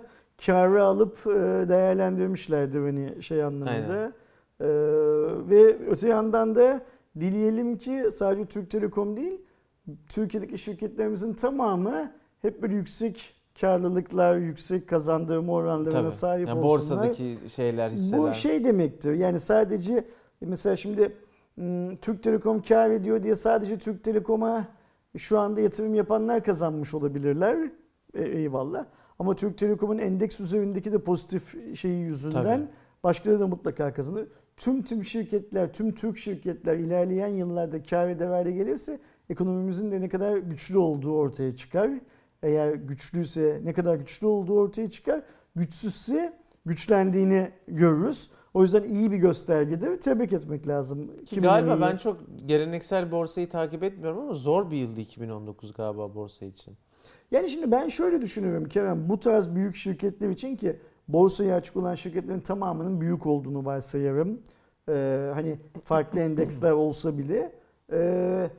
karı 0.46 0.84
alıp 0.84 1.26
e, 1.26 1.68
değerlendirmişlerdir 1.68 2.80
hani 2.80 3.22
şey 3.22 3.44
anlamında. 3.44 4.12
Ee, 4.60 4.66
ve 5.50 5.78
öte 5.90 6.08
yandan 6.08 6.54
da 6.54 6.80
dileyelim 7.20 7.78
ki 7.78 8.04
sadece 8.12 8.44
Türk 8.44 8.70
Telekom 8.70 9.16
değil 9.16 9.40
Türkiye'deki 10.08 10.58
şirketlerimizin 10.58 11.34
tamamı 11.34 12.12
hep 12.42 12.62
böyle 12.62 12.74
yüksek 12.74 13.34
karlılıklar, 13.60 14.36
yüksek 14.36 14.88
kazandırma 14.88 15.52
oranlarına 15.52 16.00
Tabii. 16.00 16.10
sahip 16.10 16.48
yani 16.48 16.60
olsunlar. 16.60 16.98
Borsadaki 16.98 17.38
şeyler, 17.48 17.90
hisseler. 17.90 18.22
Bu 18.22 18.32
şey 18.32 18.64
demektir. 18.64 19.12
Yani 19.12 19.40
sadece 19.40 20.04
mesela 20.40 20.76
şimdi 20.76 21.16
Türk 22.00 22.22
Telekom 22.22 22.62
kar 22.62 22.90
ediyor 22.90 23.22
diye 23.22 23.34
sadece 23.34 23.78
Türk 23.78 24.04
Telekom'a 24.04 24.68
şu 25.16 25.38
anda 25.38 25.60
yatırım 25.60 25.94
yapanlar 25.94 26.44
kazanmış 26.44 26.94
olabilirler. 26.94 27.70
E, 28.14 28.22
eyvallah. 28.22 28.86
Ama 29.18 29.36
Türk 29.36 29.58
Telekom'un 29.58 29.98
endeks 29.98 30.40
üzerindeki 30.40 30.92
de 30.92 30.98
pozitif 30.98 31.76
şeyi 31.76 32.00
yüzünden 32.00 32.42
Tabii. 32.44 32.68
başkaları 33.02 33.40
da 33.40 33.46
mutlaka 33.46 33.92
kazanır. 33.92 34.28
Tüm 34.56 34.82
tüm 34.82 35.04
şirketler, 35.04 35.72
tüm 35.72 35.94
Türk 35.94 36.18
şirketler 36.18 36.76
ilerleyen 36.76 37.28
yıllarda 37.28 37.82
kar 37.82 38.08
eder 38.08 38.26
hale 38.26 38.52
gelirse 38.52 39.00
ekonomimizin 39.30 39.92
de 39.92 40.00
ne 40.00 40.08
kadar 40.08 40.36
güçlü 40.36 40.78
olduğu 40.78 41.12
ortaya 41.12 41.56
çıkar. 41.56 41.90
Eğer 42.42 42.74
güçlüyse 42.74 43.60
ne 43.64 43.72
kadar 43.72 43.96
güçlü 43.96 44.26
olduğu 44.26 44.58
ortaya 44.58 44.90
çıkar. 44.90 45.22
Güçsüzse 45.56 46.32
güçlendiğini 46.66 47.50
görürüz. 47.68 48.30
O 48.54 48.62
yüzden 48.62 48.82
iyi 48.82 49.12
bir 49.12 49.16
göstergedir. 49.16 50.00
Tebrik 50.00 50.32
etmek 50.32 50.68
lazım. 50.68 51.24
Ki 51.24 51.40
galiba 51.40 51.76
iyi... 51.76 51.80
ben 51.80 51.96
çok 51.96 52.20
geleneksel 52.46 53.10
borsayı 53.10 53.48
takip 53.48 53.82
etmiyorum 53.82 54.20
ama 54.20 54.34
zor 54.34 54.70
bir 54.70 54.76
yıldı 54.76 55.00
2019 55.00 55.72
galiba 55.72 56.14
borsa 56.14 56.46
için. 56.46 56.76
Yani 57.30 57.48
şimdi 57.48 57.70
ben 57.70 57.88
şöyle 57.88 58.20
düşünüyorum 58.20 58.64
Kerem. 58.64 59.08
Bu 59.08 59.20
tarz 59.20 59.54
büyük 59.54 59.76
şirketler 59.76 60.28
için 60.28 60.56
ki 60.56 60.76
borsaya 61.08 61.56
açık 61.56 61.76
olan 61.76 61.94
şirketlerin 61.94 62.40
tamamının 62.40 63.00
büyük 63.00 63.26
olduğunu 63.26 63.64
varsayarım. 63.64 64.42
Ee, 64.88 65.30
hani 65.34 65.58
farklı 65.84 66.20
endeksler 66.20 66.72
olsa 66.72 67.18
bile. 67.18 67.52
Ee, 67.92 68.50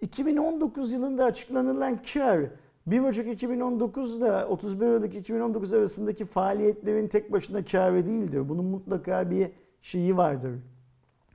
2019 0.00 0.92
yılında 0.92 1.24
açıklanılan 1.24 2.02
kar 2.02 2.40
1 2.86 3.00
Ocak 3.00 3.26
2019 3.26 4.16
ile 4.16 4.44
31 4.44 4.86
Aralık 4.86 5.14
2019 5.14 5.74
arasındaki 5.74 6.24
faaliyetlerin 6.24 7.08
tek 7.08 7.32
başına 7.32 7.64
kârı 7.64 8.06
değildir. 8.06 8.48
Bunun 8.48 8.64
mutlaka 8.64 9.30
bir 9.30 9.50
şeyi 9.80 10.16
vardır. 10.16 10.52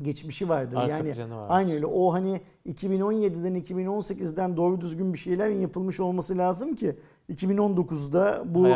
Geçmişi 0.01 0.49
vardır. 0.49 0.77
Arka 0.77 0.87
yani 0.87 1.35
var. 1.35 1.45
aynı 1.49 1.73
öyle. 1.73 1.85
O 1.85 2.13
hani 2.13 2.41
2017'den 2.67 3.55
2018'den 3.55 4.57
doğru 4.57 4.81
düzgün 4.81 5.13
bir 5.13 5.17
şeylerin 5.17 5.59
yapılmış 5.59 5.99
olması 5.99 6.37
lazım 6.37 6.75
ki 6.75 6.95
2019'da 7.29 8.43
bu 8.45 8.67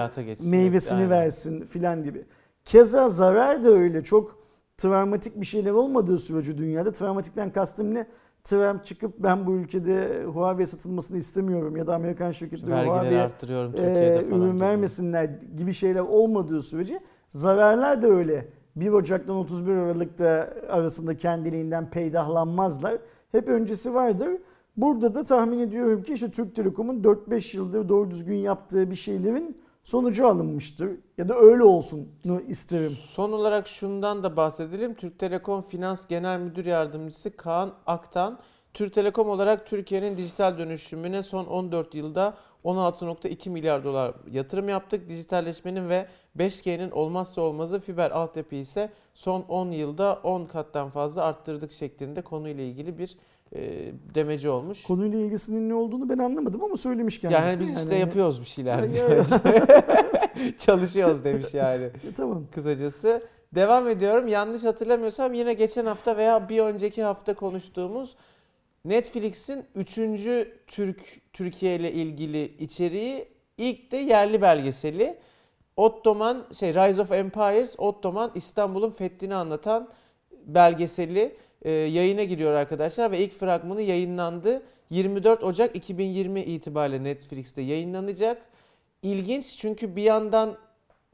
meyvesini 0.50 1.02
yani. 1.02 1.10
versin 1.10 1.66
filan 1.66 2.04
gibi. 2.04 2.26
Keza 2.66 3.10
zarar 3.10 3.64
da 3.64 3.70
öyle. 3.70 4.04
Çok 4.04 4.40
travmatik 4.78 5.42
bir 5.42 5.46
şeyler 5.46 5.72
olmadığı 5.72 6.18
sürece 6.18 6.58
dünyada 6.58 6.92
travmatikten 6.92 7.52
kastım 7.52 7.94
ne? 7.94 8.08
Trump 8.44 8.86
çıkıp 8.86 9.14
ben 9.20 9.48
bu 9.48 9.54
ülkede 9.54 10.24
Huawei 10.24 10.68
satılmasını 10.68 11.18
istemiyorum 11.18 11.78
ya 11.78 11.88
da 11.88 11.96
Amerikan 11.96 12.32
şirketleri 12.32 12.88
Huawei'ye 12.88 13.22
arttırıyorum 13.22 13.72
Türkiye'de 13.72 14.16
e, 14.16 14.26
ürün 14.26 14.52
gibi. 14.52 14.60
vermesinler 14.60 15.30
gibi 15.58 15.74
şeyler 15.74 16.00
olmadığı 16.00 16.62
sürece 16.62 17.00
zararlar 17.30 18.02
da 18.02 18.08
öyle 18.08 18.48
1 18.80 18.90
Ocak'tan 18.90 19.36
31 19.36 19.72
Aralık'ta 19.72 20.54
arasında 20.70 21.18
kendiliğinden 21.18 21.90
peydahlanmazlar. 21.90 22.98
Hep 23.32 23.48
öncesi 23.48 23.94
vardır. 23.94 24.30
Burada 24.78 25.16
da 25.16 25.24
tahmin 25.24 25.60
ediyorum 25.60 26.04
ki 26.04 26.14
işte 26.14 26.32
Türk 26.32 26.56
Telekom'un 26.56 27.04
4-5 27.04 27.58
yıldır 27.58 27.90
doğru 27.90 28.12
düzgün 28.12 28.36
yaptığı 28.36 28.92
bir 28.92 28.96
şeylerin 28.96 29.58
sonucu 29.84 30.28
alınmıştır. 30.28 30.92
Ya 31.18 31.30
da 31.30 31.36
öyle 31.36 31.64
olsun 31.64 32.08
isterim. 32.48 32.98
Son 33.14 33.32
olarak 33.32 33.68
şundan 33.68 34.24
da 34.24 34.38
bahsedelim. 34.38 34.94
Türk 34.94 35.20
Telekom 35.20 35.62
Finans 35.62 36.08
Genel 36.08 36.40
Müdür 36.40 36.66
Yardımcısı 36.66 37.38
Kaan 37.38 37.74
Aktan, 37.86 38.40
Türk 38.74 38.94
Telekom 38.94 39.30
olarak 39.30 39.68
Türkiye'nin 39.68 40.18
dijital 40.18 40.58
dönüşümüne 40.58 41.24
son 41.24 41.46
14 41.46 41.96
yılda 41.96 42.38
16.2 42.66 43.50
milyar 43.50 43.84
dolar 43.84 44.14
yatırım 44.32 44.70
yaptık. 44.70 45.10
Dijitalleşmenin 45.10 45.90
ve 45.90 46.08
5G'nin 46.38 46.92
olmazsa 46.92 47.42
olmazı 47.42 47.80
fiber 47.80 48.12
altyapı 48.12 48.56
ise 48.56 48.90
son 49.14 49.42
10 49.42 49.72
yılda 49.72 50.20
10 50.24 50.46
kattan 50.46 50.90
fazla 50.90 51.24
arttırdık 51.24 51.72
şeklinde 51.72 52.22
konuyla 52.22 52.64
ilgili 52.64 52.98
bir 52.98 53.18
e, 53.56 53.92
demeci 54.16 54.50
olmuş. 54.50 54.84
Konuyla 54.84 55.20
ilgisinin 55.20 55.70
ne 55.70 55.74
olduğunu 55.74 56.10
ben 56.10 56.18
anlamadım 56.18 56.64
ama 56.64 56.76
söylemiş 56.76 57.20
kendisi. 57.22 57.42
Yani 57.42 57.60
biz 57.60 57.78
işte 57.78 57.96
yani. 57.96 58.02
yapıyoruz 58.02 58.42
bir 58.42 58.46
şeyler. 58.46 58.86
Çalışıyoruz 60.58 61.24
demiş 61.24 61.54
yani. 61.54 61.84
E, 62.10 62.14
tamam. 62.18 62.44
Kısacası. 62.52 63.24
Devam 63.56 63.88
ediyorum. 63.88 64.28
Yanlış 64.28 64.64
hatırlamıyorsam 64.64 65.34
yine 65.34 65.54
geçen 65.54 65.86
hafta 65.86 66.18
veya 66.18 66.50
bir 66.50 66.60
önceki 66.60 67.04
hafta 67.04 67.34
konuştuğumuz 67.34 68.16
Netflix'in 68.86 69.66
3. 69.76 69.96
Türk 70.68 71.34
Türkiye 71.34 71.76
ile 71.76 71.92
ilgili 71.92 72.58
içeriği 72.60 73.28
ilk 73.58 73.92
de 73.92 73.98
yerli 73.98 74.42
belgeseli. 74.42 75.18
Ottoman 75.76 76.48
şey 76.60 76.74
Rise 76.74 77.02
of 77.02 77.12
Empires 77.12 77.76
Ottoman 77.78 78.32
İstanbul'un 78.36 78.92
fethini 78.92 79.36
anlatan 79.36 79.90
belgeseli 80.46 81.36
e, 81.62 81.72
yayına 81.72 82.24
giriyor 82.24 82.54
arkadaşlar 82.54 83.12
ve 83.12 83.20
ilk 83.20 83.40
fragmanı 83.40 83.82
yayınlandı. 83.82 84.64
24 84.90 85.44
Ocak 85.44 85.76
2020 85.76 86.42
itibariyle 86.42 87.04
Netflix'te 87.04 87.62
yayınlanacak. 87.62 88.42
İlginç 89.04 89.58
çünkü 89.58 89.96
bir 89.96 90.04
yandan 90.04 90.58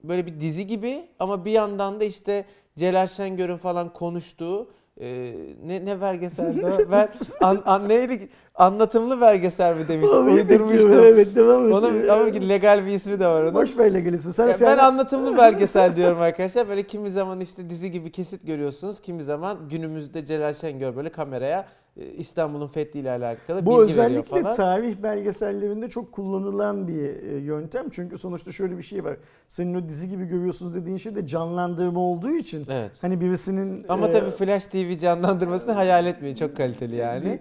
böyle 0.03 0.25
bir 0.25 0.39
dizi 0.41 0.67
gibi 0.67 1.05
ama 1.19 1.45
bir 1.45 1.51
yandan 1.51 1.99
da 1.99 2.03
işte 2.03 2.45
Celal 2.77 3.07
Şengör'ün 3.07 3.57
falan 3.57 3.93
konuştuğu 3.93 4.71
e, 5.01 5.33
ne 5.65 5.85
ne 5.85 6.01
belgeseldi 6.01 6.65
o? 6.65 6.91
Ben 6.91 7.07
an, 7.41 7.61
an, 7.65 7.89
neydi? 7.89 8.29
Anlatımlı 8.55 9.21
belgesel 9.21 9.77
mi 9.77 9.87
demiştim. 9.87 10.27
Uydurmuştum. 10.27 10.93
Evet 10.93 11.35
devam 11.35 11.67
et. 11.67 11.73
Onun, 11.73 12.07
ama 12.07 12.23
legal 12.23 12.85
bir 12.85 12.91
ismi 12.91 13.19
de 13.19 13.27
var 13.27 13.43
onun. 13.43 13.53
Boş 13.53 13.77
ver 13.77 13.93
legalisi. 13.93 14.33
Sen, 14.33 14.47
ya 14.47 14.53
sen... 14.53 14.67
Ben 14.67 14.83
anlatımlı 14.83 15.37
belgesel 15.37 15.95
diyorum 15.95 16.21
arkadaşlar. 16.21 16.69
Böyle 16.69 16.83
kimi 16.83 17.09
zaman 17.09 17.39
işte 17.39 17.69
dizi 17.69 17.91
gibi 17.91 18.11
kesit 18.11 18.47
görüyorsunuz. 18.47 18.99
Kimi 18.99 19.23
zaman 19.23 19.57
günümüzde 19.69 20.25
Celal 20.25 20.53
Şengör 20.53 20.95
böyle 20.95 21.09
kameraya 21.09 21.65
İstanbul'un 22.17 22.67
fethiyle 22.67 23.11
alakalı 23.11 23.65
Bu 23.65 23.71
bilgi 23.71 23.81
özellikle 23.83 24.41
falan. 24.41 24.55
tarih 24.55 24.95
belgesellerinde 25.03 25.89
çok 25.89 26.11
kullanılan 26.11 26.87
bir 26.87 27.23
e, 27.23 27.39
yöntem. 27.39 27.89
Çünkü 27.89 28.17
sonuçta 28.17 28.51
şöyle 28.51 28.77
bir 28.77 28.83
şey 28.83 29.03
var. 29.03 29.17
Senin 29.49 29.73
o 29.75 29.89
dizi 29.89 30.09
gibi 30.09 30.25
görüyorsunuz 30.25 30.75
dediğin 30.75 30.97
şey 30.97 31.15
de 31.15 31.27
canlandırma 31.27 31.99
olduğu 31.99 32.31
için. 32.31 32.65
Evet. 32.71 32.91
Hani 33.01 33.21
birisinin... 33.21 33.85
Ama 33.89 34.07
e, 34.07 34.11
tabii 34.11 34.31
Flash 34.31 34.65
TV 34.65 34.97
canlandırmasını 34.97 35.71
hayal 35.71 36.05
etmeyin. 36.05 36.35
Çok 36.35 36.57
kaliteli 36.57 36.95
yani. 36.95 37.39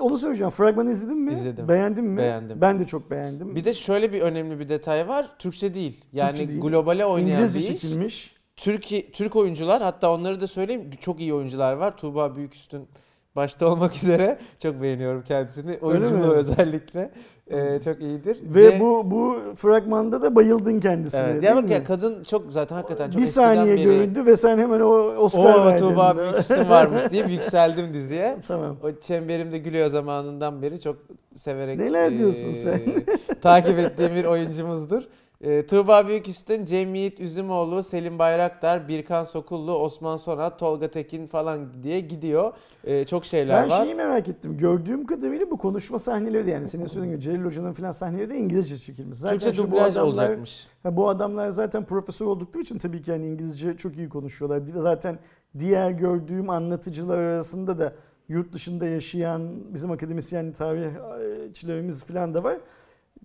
Onu 0.00 0.18
söyleyeceğim. 0.18 0.50
Fragmanı 0.50 0.90
izledin 0.90 1.18
mi? 1.18 1.32
İzledim. 1.32 1.68
Beğendin 1.68 2.04
mi? 2.04 2.18
Beğendim. 2.18 2.60
Ben 2.60 2.80
de 2.80 2.84
çok 2.86 3.10
beğendim. 3.10 3.56
Bir 3.56 3.64
de 3.64 3.74
şöyle 3.74 4.12
bir 4.12 4.20
önemli 4.20 4.58
bir 4.60 4.68
detay 4.68 5.08
var. 5.08 5.28
Türkçe 5.38 5.74
değil. 5.74 6.04
Yani 6.12 6.36
Türkçe 6.36 6.48
değil. 6.48 6.60
globale 6.60 7.06
oynayan 7.06 7.36
İngilizce 7.38 7.58
bir 7.58 7.64
iş. 7.64 7.68
çekilmiş. 7.82 8.36
Türk, 8.56 9.12
Türk 9.12 9.36
oyuncular 9.36 9.82
hatta 9.82 10.12
onları 10.12 10.40
da 10.40 10.46
söyleyeyim 10.46 10.90
çok 11.00 11.20
iyi 11.20 11.34
oyuncular 11.34 11.72
var. 11.72 11.96
Tuğba 11.96 12.36
Büyüküstün 12.36 12.88
başta 13.36 13.66
olmak 13.66 13.96
üzere 13.96 14.38
çok 14.62 14.82
beğeniyorum 14.82 15.22
kendisini. 15.22 15.78
Oyunculuğu 15.82 16.32
özellikle 16.32 17.10
e, 17.46 17.80
çok 17.80 18.00
iyidir. 18.00 18.38
Ve 18.42 18.70
C- 18.70 18.80
bu 18.80 19.10
bu 19.10 19.38
fragmanda 19.56 20.22
da 20.22 20.34
bayıldın 20.34 20.80
kendisine 20.80 21.20
Evet. 21.20 21.42
Ya 21.42 21.56
bak 21.56 21.70
ya 21.70 21.84
kadın 21.84 22.24
çok 22.24 22.52
zaten 22.52 22.76
hakikaten 22.76 23.10
çok 23.10 23.22
bir 23.22 23.26
saniye 23.26 23.76
beri 23.76 23.82
göründü 23.82 24.26
ve 24.26 24.36
sen 24.36 24.58
hemen 24.58 24.80
o 24.80 24.90
Oscar 25.16 25.54
o 25.54 25.66
verdin. 25.66 25.88
Tuğba 25.88 26.16
büyük 26.16 26.38
isim 26.38 26.68
varmış 26.68 27.02
deyip 27.12 27.30
yükseldim 27.30 27.94
diziye. 27.94 28.36
tamam. 28.48 28.76
O 28.82 29.00
çemberimde 29.00 29.58
gülüyor 29.58 29.86
zamanından 29.88 30.62
beri 30.62 30.80
çok 30.80 30.96
severek 31.36 31.78
Neler 31.78 32.18
diyorsun 32.18 32.48
eee, 32.48 32.54
sen? 32.54 32.80
takip 33.42 33.78
ettiğim 33.78 34.14
bir 34.14 34.24
oyuncumuzdur. 34.24 35.02
Eee 35.44 35.66
Tuğba 35.66 36.06
Büyüküstün, 36.08 36.64
Cem 36.64 36.94
Yiğit 36.94 37.20
Üzümoğlu, 37.20 37.82
Selim 37.82 38.18
Bayraktar, 38.18 38.88
Birkan 38.88 39.24
Sokullu, 39.24 39.72
Osman 39.78 40.16
Sonat, 40.16 40.58
Tolga 40.58 40.88
Tekin 40.90 41.26
falan 41.26 41.82
diye 41.82 42.00
gidiyor. 42.00 42.52
Eee, 42.86 43.04
çok 43.04 43.24
şeyler 43.24 43.62
Ben 43.62 43.70
var. 43.70 43.82
şeyi 43.84 43.94
merak 43.94 44.28
ettim. 44.28 44.56
Gördüğüm 44.58 45.06
kadarıyla 45.06 45.50
bu 45.50 45.58
konuşma 45.58 45.98
sahneleri 45.98 46.46
de 46.46 46.50
yani 46.50 46.68
senin 46.68 46.86
söylediğin 46.86 47.12
gibi 47.16 47.22
Celil 47.24 47.44
Hoca'nın 47.44 47.72
falan 47.72 47.92
sahneleri 47.92 48.30
de 48.30 48.36
İngilizce 48.36 48.76
çekilmiş. 48.78 49.18
Zaten 49.18 49.38
Türkçe 49.38 49.62
dublaj 49.62 49.96
adamlar- 49.96 50.02
olacakmış. 50.08 50.66
Ha, 50.82 50.96
bu 50.96 51.08
adamlar 51.08 51.48
zaten 51.50 51.84
profesör 51.84 52.26
oldukları 52.26 52.62
için 52.62 52.78
tabii 52.78 53.02
ki 53.02 53.12
hani 53.12 53.26
İngilizce 53.26 53.76
çok 53.76 53.96
iyi 53.96 54.08
konuşuyorlar. 54.08 54.62
Zaten 54.74 55.18
diğer 55.58 55.90
gördüğüm 55.90 56.50
anlatıcılar 56.50 57.18
arasında 57.18 57.78
da 57.78 57.92
yurt 58.28 58.52
dışında 58.52 58.86
yaşayan 58.86 59.42
bizim 59.74 59.90
akademisyen 59.90 60.52
tarihçilerimiz 60.52 62.04
falan 62.04 62.34
da 62.34 62.44
var. 62.44 62.56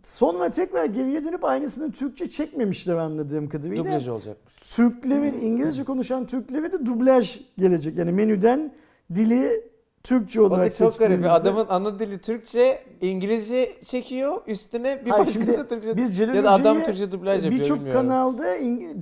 Sonra 0.06 0.50
tekrar 0.50 0.86
geriye 0.86 1.26
dönüp 1.26 1.44
aynısını 1.44 1.92
Türkçe 1.92 2.30
çekmemişler 2.30 2.96
anladığım 2.96 3.50
kadarıyla. 3.50 3.86
Dublaj 3.86 4.08
olacakmış. 4.08 4.56
Türklerin, 4.56 5.42
İngilizce 5.42 5.84
konuşan 5.84 6.26
Türklere 6.26 6.72
de 6.72 6.86
dublaj 6.86 7.42
gelecek. 7.58 7.98
Yani 7.98 8.12
menüden 8.12 8.74
dili 9.16 9.70
Türkçe 10.04 10.42
O 10.42 10.46
olarak 10.46 10.72
da 10.72 10.76
çok 10.76 11.00
garip. 11.00 11.26
Adamın 11.26 11.66
ana 11.70 12.00
dili 12.00 12.20
Türkçe, 12.20 12.84
İngilizce 13.02 13.70
çekiyor. 13.86 14.42
Üstüne 14.48 15.06
bir 15.06 15.10
Hayır, 15.10 15.28
başkası 15.28 15.68
Türkçe. 15.68 15.98
Biz 15.98 16.18
Celal 16.18 16.36
ya 16.36 16.44
da 16.44 16.52
adam 16.52 16.84
Türkçe 16.84 17.12
dublaj 17.12 17.44
yapıyor 17.44 17.62
Birçok 17.62 17.92
kanalda 17.92 18.44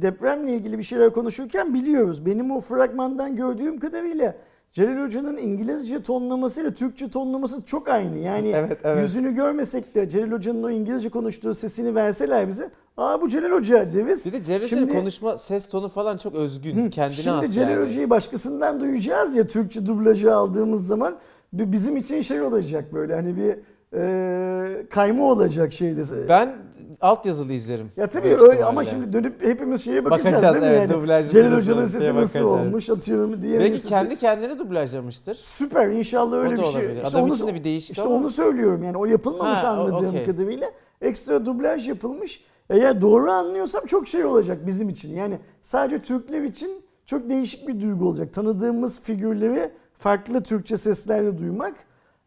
depremle 0.01 0.53
ilgili 0.53 0.77
bir 0.77 0.83
şeyler 0.83 1.13
konuşurken 1.13 1.73
biliyoruz. 1.73 2.25
Benim 2.25 2.51
o 2.51 2.59
fragmandan 2.59 3.35
gördüğüm 3.35 3.79
kadarıyla 3.79 4.35
Celal 4.73 5.05
Hoca'nın 5.05 5.37
İngilizce 5.37 6.03
tonlamasıyla 6.03 6.71
Türkçe 6.73 7.09
tonlaması 7.09 7.61
çok 7.65 7.87
aynı. 7.89 8.17
Yani 8.17 8.51
Evet, 8.55 8.77
evet. 8.83 9.03
yüzünü 9.03 9.35
görmesek 9.35 9.95
de 9.95 10.09
Celal 10.09 10.31
Hoca'nın 10.31 10.63
o 10.63 10.69
İngilizce 10.69 11.09
konuştuğu 11.09 11.53
sesini 11.53 11.95
verseler 11.95 12.47
bize 12.47 12.69
aa 12.97 13.21
bu 13.21 13.29
Celal 13.29 13.51
Hoca 13.51 13.93
deriz. 13.93 14.25
Bir 14.25 14.31
de 14.33 14.43
Celal 14.43 14.67
Şimdi- 14.67 14.81
Hoca'nın 14.83 14.99
konuşma 14.99 15.37
ses 15.37 15.67
tonu 15.69 15.89
falan 15.89 16.17
çok 16.17 16.35
özgün. 16.35 16.89
Kendine 16.89 17.15
Şimdi 17.15 17.35
has 17.35 17.51
Celal 17.51 17.69
yani. 17.69 17.83
Hoca'yı 17.85 18.09
başkasından 18.09 18.81
duyacağız 18.81 19.35
ya 19.35 19.47
Türkçe 19.47 19.85
dublajı 19.85 20.35
aldığımız 20.35 20.87
zaman 20.87 21.15
bi- 21.53 21.71
bizim 21.71 21.97
için 21.97 22.21
şey 22.21 22.41
olacak 22.41 22.93
böyle 22.93 23.13
hani 23.15 23.37
bir 23.37 23.55
e, 23.93 24.85
kayma 24.89 25.23
olacak 25.31 25.73
şeyde. 25.73 26.29
Ben 26.29 26.55
altyazılı 27.01 27.53
izlerim. 27.53 27.91
Ya 27.97 28.07
tabii 28.07 28.27
öyle 28.27 28.35
ihtimalle. 28.35 28.65
ama 28.65 28.83
şimdi 28.83 29.13
dönüp 29.13 29.41
hepimiz 29.45 29.85
şeye 29.85 30.05
bakacağız, 30.05 30.35
Bakacağız, 30.35 30.55
değil 30.55 30.65
mi 30.65 30.77
evet, 30.77 31.09
yani? 31.09 31.29
Celal 31.29 31.57
Hoca'nın 31.57 31.85
sesi 31.85 32.15
nasıl 32.15 32.39
bakacağız. 32.39 32.45
olmuş 32.67 32.89
atıyorum 32.89 33.41
diye. 33.41 33.59
Belki 33.59 33.73
sesi- 33.79 33.89
kendi 33.89 34.15
kendine 34.17 34.59
dublajlamıştır. 34.59 35.35
Süper 35.35 35.87
inşallah 35.89 36.37
öyle 36.37 36.51
bir 36.57 36.63
şey. 36.63 36.81
olabilir. 36.81 37.03
İşte 37.03 37.17
Adam 37.17 37.23
onu, 37.23 37.33
için 37.35 37.47
de 37.47 37.55
bir 37.55 37.63
değişik 37.63 37.89
işte 37.97 38.03
ama. 38.03 38.15
onu 38.15 38.29
söylüyorum 38.29 38.83
yani 38.83 38.97
o 38.97 39.05
yapılmamış 39.05 39.59
Ha, 39.59 39.67
anladığım 39.67 40.09
okey. 40.09 40.25
kadarıyla. 40.25 40.67
Ekstra 41.01 41.45
dublaj 41.45 41.87
yapılmış. 41.89 42.43
Eğer 42.69 43.01
doğru 43.01 43.31
anlıyorsam 43.31 43.85
çok 43.85 44.07
şey 44.07 44.25
olacak 44.25 44.57
bizim 44.67 44.89
için. 44.89 45.15
Yani 45.15 45.37
sadece 45.61 46.01
Türkler 46.01 46.41
için 46.41 46.69
çok 47.05 47.29
değişik 47.29 47.67
bir 47.67 47.81
duygu 47.81 48.07
olacak. 48.07 48.33
Tanıdığımız 48.33 49.01
figürleri 49.01 49.71
farklı 49.99 50.43
Türkçe 50.43 50.77
seslerle 50.77 51.37
duymak. 51.37 51.73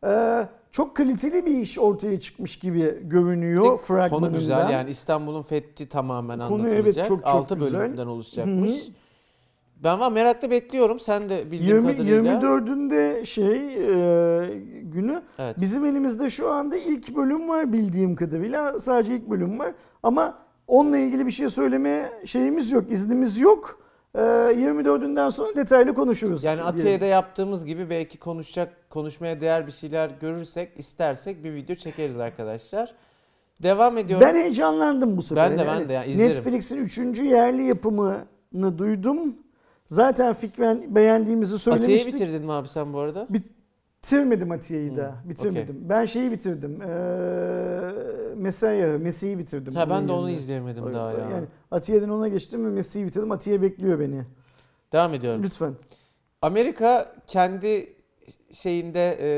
Ee, 0.05 0.47
çok 0.77 0.97
kaliteli 0.97 1.47
bir 1.47 1.59
iş 1.59 1.79
ortaya 1.79 2.21
çıkmış 2.21 2.57
gibi 2.57 2.99
görünüyor 3.03 3.67
Konu 3.67 3.77
fragmanından. 3.77 4.33
güzel 4.33 4.71
yani 4.71 4.91
İstanbul'un 4.91 5.43
fethi 5.43 5.89
tamamen 5.89 6.49
Konu 6.49 6.69
evet, 6.69 6.75
anlatılacak. 6.75 7.07
çok 7.09 7.19
çok 7.19 7.27
6 7.35 7.55
güzel. 7.55 7.81
bölümden 7.81 8.07
oluşacakmış. 8.07 8.75
Hı 8.75 8.89
hı. 8.89 8.93
Ben 9.85 10.01
var 10.01 10.13
merakla 10.13 10.51
bekliyorum. 10.51 11.01
Sen 11.01 11.29
de 11.29 11.51
bildiğin 11.51 11.75
20, 11.75 11.97
kadarıyla. 11.97 12.33
24'ünde 12.33 13.25
şey 13.25 13.57
e, 13.57 14.55
günü 14.83 15.23
Evet. 15.39 15.61
bizim 15.61 15.85
elimizde 15.85 16.31
şu 16.31 16.51
anda 16.51 16.77
ilk 16.77 17.17
bölüm 17.17 17.49
var 17.49 17.73
bildiğim 17.73 18.17
kadarıyla 18.17 18.79
sadece 18.79 19.15
ilk 19.15 19.31
bölüm 19.31 19.59
var 19.59 19.73
ama 20.03 20.39
onunla 20.67 20.99
ilgili 20.99 21.27
bir 21.27 21.31
şey 21.31 21.49
söyleme 21.49 22.13
şeyimiz 22.25 22.73
yok 22.73 22.85
iznimiz 22.91 23.41
yok. 23.41 23.86
E, 24.17 24.21
24'ünden 24.21 25.31
sonra 25.31 25.57
detaylı 25.57 25.95
konuşuruz. 25.95 26.45
Yani 26.45 26.57
diyelim. 26.57 26.75
Atiye'de 26.75 27.07
yaptığımız 27.07 27.65
gibi 27.65 27.91
belki 27.91 28.19
konuşacak, 28.19 28.91
konuşmaya 28.91 29.41
değer 29.41 29.67
bir 29.67 29.73
şeyler 29.73 30.11
görürsek, 30.21 30.73
istersek 30.77 31.45
bir 31.45 31.55
video 31.55 31.77
çekeriz 31.77 32.19
arkadaşlar. 32.19 32.95
Devam 33.63 33.99
ediyorum. 33.99 34.27
Ben 34.29 34.35
heyecanlandım 34.35 35.17
bu 35.17 35.23
sefer. 35.23 35.51
Ben 35.51 35.59
de, 35.59 35.67
ben 35.67 35.89
de 35.89 35.93
yani 35.93 36.11
izlerim. 36.11 36.31
Netflix'in 36.31 36.77
3. 36.77 36.99
yerli 37.19 37.63
yapımını 37.63 38.79
duydum. 38.79 39.37
Zaten 39.87 40.35
fikren 40.35 40.95
beğendiğimizi 40.95 41.55
Atiye'yi 41.55 41.81
söylemiştik. 41.81 42.15
bitirdin 42.15 42.43
mi 42.43 42.53
abi 42.53 42.69
sen 42.69 42.93
bu 42.93 42.99
arada? 42.99 43.27
Bitirmedim 44.07 44.51
Atiye'yi 44.51 44.97
de. 44.97 45.07
Hmm, 45.09 45.31
Bitirmedim. 45.31 45.77
Ben 45.89 46.05
şeyi 46.05 46.31
bitirdim. 46.33 46.83
Ee, 46.83 46.87
Mesai'yi, 48.37 48.99
Mesih'i 48.99 49.39
bitirdim. 49.39 49.75
Ha 49.75 49.91
ben 49.91 50.09
de 50.09 50.13
onu 50.13 50.29
yerine. 50.29 50.43
izleyemedim 50.43 50.95
daha 50.95 51.13
ya. 51.13 51.19
Yani 51.19 51.47
Atiye'den 51.71 52.09
ona 52.09 52.29
geçtim 52.29 52.67
ve 52.67 52.71
Mesih'i 52.71 53.07
bitirdim. 53.07 53.33
Atiye 53.33 53.63
bekliyor 53.63 54.01
beni. 54.01 54.23
Devam 54.93 55.15
ediyorum. 55.15 55.43
Lütfen. 55.43 55.75
Amerika 56.43 57.13
kendi 57.27 57.93
şeyinde 58.53 59.19
e, 59.21 59.29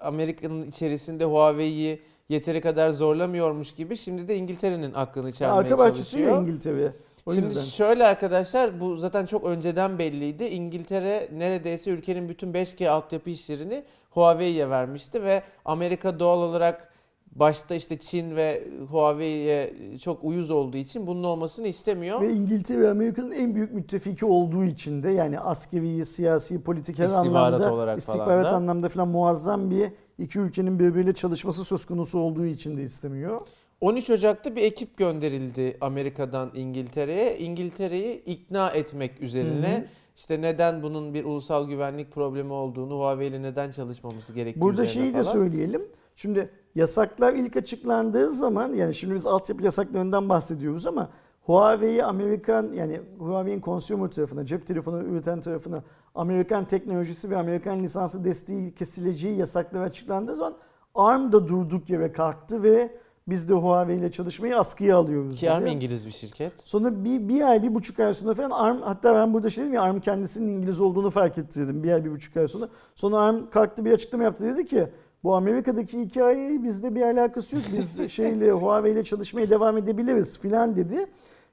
Amerika'nın 0.00 0.66
içerisinde 0.66 1.24
Huawei'yi 1.24 2.02
yeteri 2.28 2.60
kadar 2.60 2.90
zorlamıyormuş 2.90 3.74
gibi 3.74 3.96
şimdi 3.96 4.28
de 4.28 4.36
İngiltere'nin 4.36 4.94
aklını 4.94 5.32
çelmeye 5.32 5.52
Arka 5.58 5.78
bahçesi 5.78 6.20
ya 6.20 6.24
çalışıyor. 6.28 6.42
İngiltere. 6.42 6.92
O 7.26 7.34
Şimdi 7.34 7.48
yüzden. 7.48 7.62
şöyle 7.62 8.06
arkadaşlar 8.06 8.80
bu 8.80 8.96
zaten 8.96 9.26
çok 9.26 9.44
önceden 9.44 9.98
belliydi. 9.98 10.44
İngiltere 10.44 11.28
neredeyse 11.32 11.90
ülkenin 11.90 12.28
bütün 12.28 12.52
5G 12.52 12.88
altyapı 12.88 13.30
işlerini 13.30 13.84
Huawei'ye 14.10 14.70
vermişti 14.70 15.22
ve 15.22 15.42
Amerika 15.64 16.18
doğal 16.18 16.38
olarak 16.38 16.90
başta 17.32 17.74
işte 17.74 17.98
Çin 17.98 18.36
ve 18.36 18.68
Huawei'ye 18.90 19.74
çok 20.00 20.24
uyuz 20.24 20.50
olduğu 20.50 20.76
için 20.76 21.06
bunun 21.06 21.24
olmasını 21.24 21.68
istemiyor. 21.68 22.20
Ve 22.20 22.32
İngiltere 22.32 22.88
Amerika'nın 22.88 23.32
en 23.32 23.54
büyük 23.54 23.72
müttefiki 23.74 24.26
olduğu 24.26 24.64
için 24.64 25.02
de 25.02 25.10
yani 25.10 25.40
askeri, 25.40 26.06
siyasi, 26.06 26.62
politik 26.62 26.98
her 26.98 27.04
İstihbarat 27.06 27.26
anlamda 27.54 27.74
olarak 27.74 27.86
falan 27.86 27.98
istihbarat 27.98 28.50
da. 28.52 28.56
anlamda 28.56 28.88
falan 28.88 29.08
muazzam 29.08 29.70
bir 29.70 29.88
iki 30.18 30.38
ülkenin 30.38 30.78
birbiriyle 30.78 31.12
çalışması 31.14 31.64
söz 31.64 31.84
konusu 31.84 32.18
olduğu 32.18 32.46
için 32.46 32.76
de 32.76 32.82
istemiyor. 32.82 33.40
13 33.80 34.10
Ocak'ta 34.10 34.56
bir 34.56 34.62
ekip 34.62 34.96
gönderildi 34.96 35.76
Amerika'dan 35.80 36.50
İngiltere'ye. 36.54 37.38
İngiltere'yi 37.38 38.24
ikna 38.24 38.70
etmek 38.70 39.20
üzerine 39.20 39.76
Hı 39.76 39.80
hı. 39.80 39.84
işte 40.16 40.40
neden 40.40 40.82
bunun 40.82 41.14
bir 41.14 41.24
ulusal 41.24 41.68
güvenlik 41.68 42.12
problemi 42.12 42.52
olduğunu, 42.52 42.94
Huawei 42.94 43.28
ile 43.28 43.42
neden 43.42 43.70
çalışmaması 43.70 44.32
gerektiği 44.32 44.60
Burada 44.60 44.86
şeyi 44.86 45.06
de 45.06 45.22
falan. 45.22 45.22
söyleyelim. 45.22 45.82
Şimdi 46.16 46.50
yasaklar 46.74 47.32
ilk 47.32 47.56
açıklandığı 47.56 48.30
zaman 48.30 48.74
yani 48.74 48.94
şimdi 48.94 49.14
biz 49.14 49.26
altyapı 49.26 49.64
yasaklarından 49.64 50.28
bahsediyoruz 50.28 50.86
ama 50.86 51.08
Huawei'yi 51.42 52.04
Amerikan 52.04 52.72
yani 52.72 53.00
Huawei'in 53.18 53.60
consumer 53.60 54.10
tarafına, 54.10 54.46
cep 54.46 54.66
telefonu 54.66 55.02
üreten 55.02 55.40
tarafına 55.40 55.82
Amerikan 56.14 56.64
teknolojisi 56.64 57.30
ve 57.30 57.36
Amerikan 57.36 57.82
lisansı 57.82 58.24
desteği 58.24 58.74
kesileceği 58.74 59.36
yasaklar 59.36 59.80
açıklandığı 59.80 60.34
zaman 60.34 60.54
ARM 60.94 61.32
da 61.32 61.48
durduk 61.48 61.90
yere 61.90 62.12
kalktı 62.12 62.62
ve 62.62 62.90
biz 63.28 63.48
de 63.48 63.54
Huawei 63.54 63.98
ile 63.98 64.10
çalışmayı 64.10 64.58
askıya 64.58 64.96
alıyoruz. 64.96 65.38
Ki 65.38 65.50
ARM. 65.50 65.66
İngiliz 65.66 66.06
bir 66.06 66.12
şirket. 66.12 66.60
Sonra 66.60 67.04
bir, 67.04 67.28
bir 67.28 67.42
ay, 67.42 67.62
bir 67.62 67.74
buçuk 67.74 68.00
ay 68.00 68.14
sonra 68.14 68.34
falan 68.34 68.50
ARM, 68.50 68.80
hatta 68.82 69.14
ben 69.14 69.34
burada 69.34 69.50
şey 69.50 69.64
dedim 69.64 69.74
ya 69.74 69.82
ARM 69.82 70.00
kendisinin 70.00 70.48
İngiliz 70.48 70.80
olduğunu 70.80 71.10
fark 71.10 71.38
ettirdim 71.38 71.82
bir 71.82 71.92
ay, 71.92 72.04
bir 72.04 72.10
buçuk 72.10 72.36
ay 72.36 72.48
sonra. 72.48 72.68
Sonra 72.94 73.18
ARM 73.18 73.50
kalktı 73.50 73.84
bir 73.84 73.92
açıklama 73.92 74.24
yaptı 74.24 74.44
dedi 74.44 74.66
ki 74.66 74.86
bu 75.24 75.34
Amerika'daki 75.34 76.00
hikaye 76.00 76.62
bizde 76.62 76.94
bir 76.94 77.02
alakası 77.02 77.56
yok. 77.56 77.64
Biz 77.72 78.10
şeyle 78.12 78.52
Huawei 78.52 78.92
ile 78.92 79.04
çalışmaya 79.04 79.50
devam 79.50 79.78
edebiliriz 79.78 80.40
filan 80.40 80.76
dedi. 80.76 81.06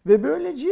Ve 0.07 0.23
böylece 0.23 0.69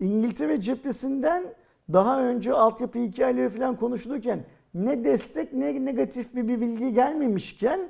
İngiltere 0.00 0.60
cephesinden 0.60 1.44
daha 1.92 2.22
önce 2.22 2.52
altyapı 2.52 2.98
hikayeleri 2.98 3.48
falan 3.48 3.76
konuşulurken 3.76 4.44
ne 4.74 5.04
destek 5.04 5.52
ne 5.52 5.84
negatif 5.84 6.34
bir, 6.34 6.48
bir 6.48 6.60
bilgi 6.60 6.94
gelmemişken 6.94 7.80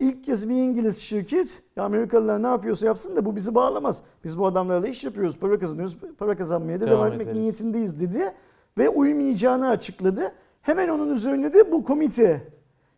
ilk 0.00 0.24
kez 0.24 0.48
bir 0.48 0.54
İngiliz 0.54 0.98
şirket 0.98 1.62
"Ya 1.76 1.84
Amerikalılar 1.84 2.42
ne 2.42 2.46
yapıyorsa 2.46 2.86
yapsın 2.86 3.16
da 3.16 3.24
bu 3.24 3.36
bizi 3.36 3.54
bağlamaz. 3.54 4.02
Biz 4.24 4.38
bu 4.38 4.46
adamlarla 4.46 4.86
iş 4.88 5.04
yapıyoruz, 5.04 5.38
para 5.38 5.58
kazanıyoruz, 5.58 5.96
para 6.18 6.36
kazanmaya 6.36 6.80
da 6.80 6.86
Devam 6.86 6.96
devam, 6.98 7.12
etmek 7.12 7.26
ederiz." 7.26 7.40
niyetindeyiz 7.40 8.00
dedi 8.00 8.32
ve 8.78 8.88
uymayacağını 8.88 9.68
açıkladı. 9.68 10.32
Hemen 10.62 10.88
onun 10.88 11.14
üzerine 11.14 11.54
de 11.54 11.72
bu 11.72 11.84
komite 11.84 12.42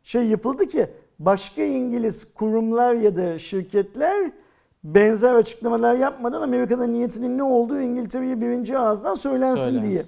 şey 0.02 0.26
yapıldı 0.26 0.66
ki 0.66 0.86
başka 1.18 1.62
İngiliz 1.62 2.34
kurumlar 2.34 2.94
ya 2.94 3.16
da 3.16 3.38
şirketler 3.38 4.30
benzer 4.84 5.34
açıklamalar 5.34 5.94
yapmadan 5.94 6.42
Amerika'da 6.42 6.86
niyetinin 6.86 7.38
ne 7.38 7.42
olduğu 7.42 7.80
İngiltere'ye 7.80 8.40
birinci 8.40 8.78
ağızdan 8.78 9.14
söylensin, 9.14 9.64
Söylensin. 9.64 9.90
diye. 9.90 10.02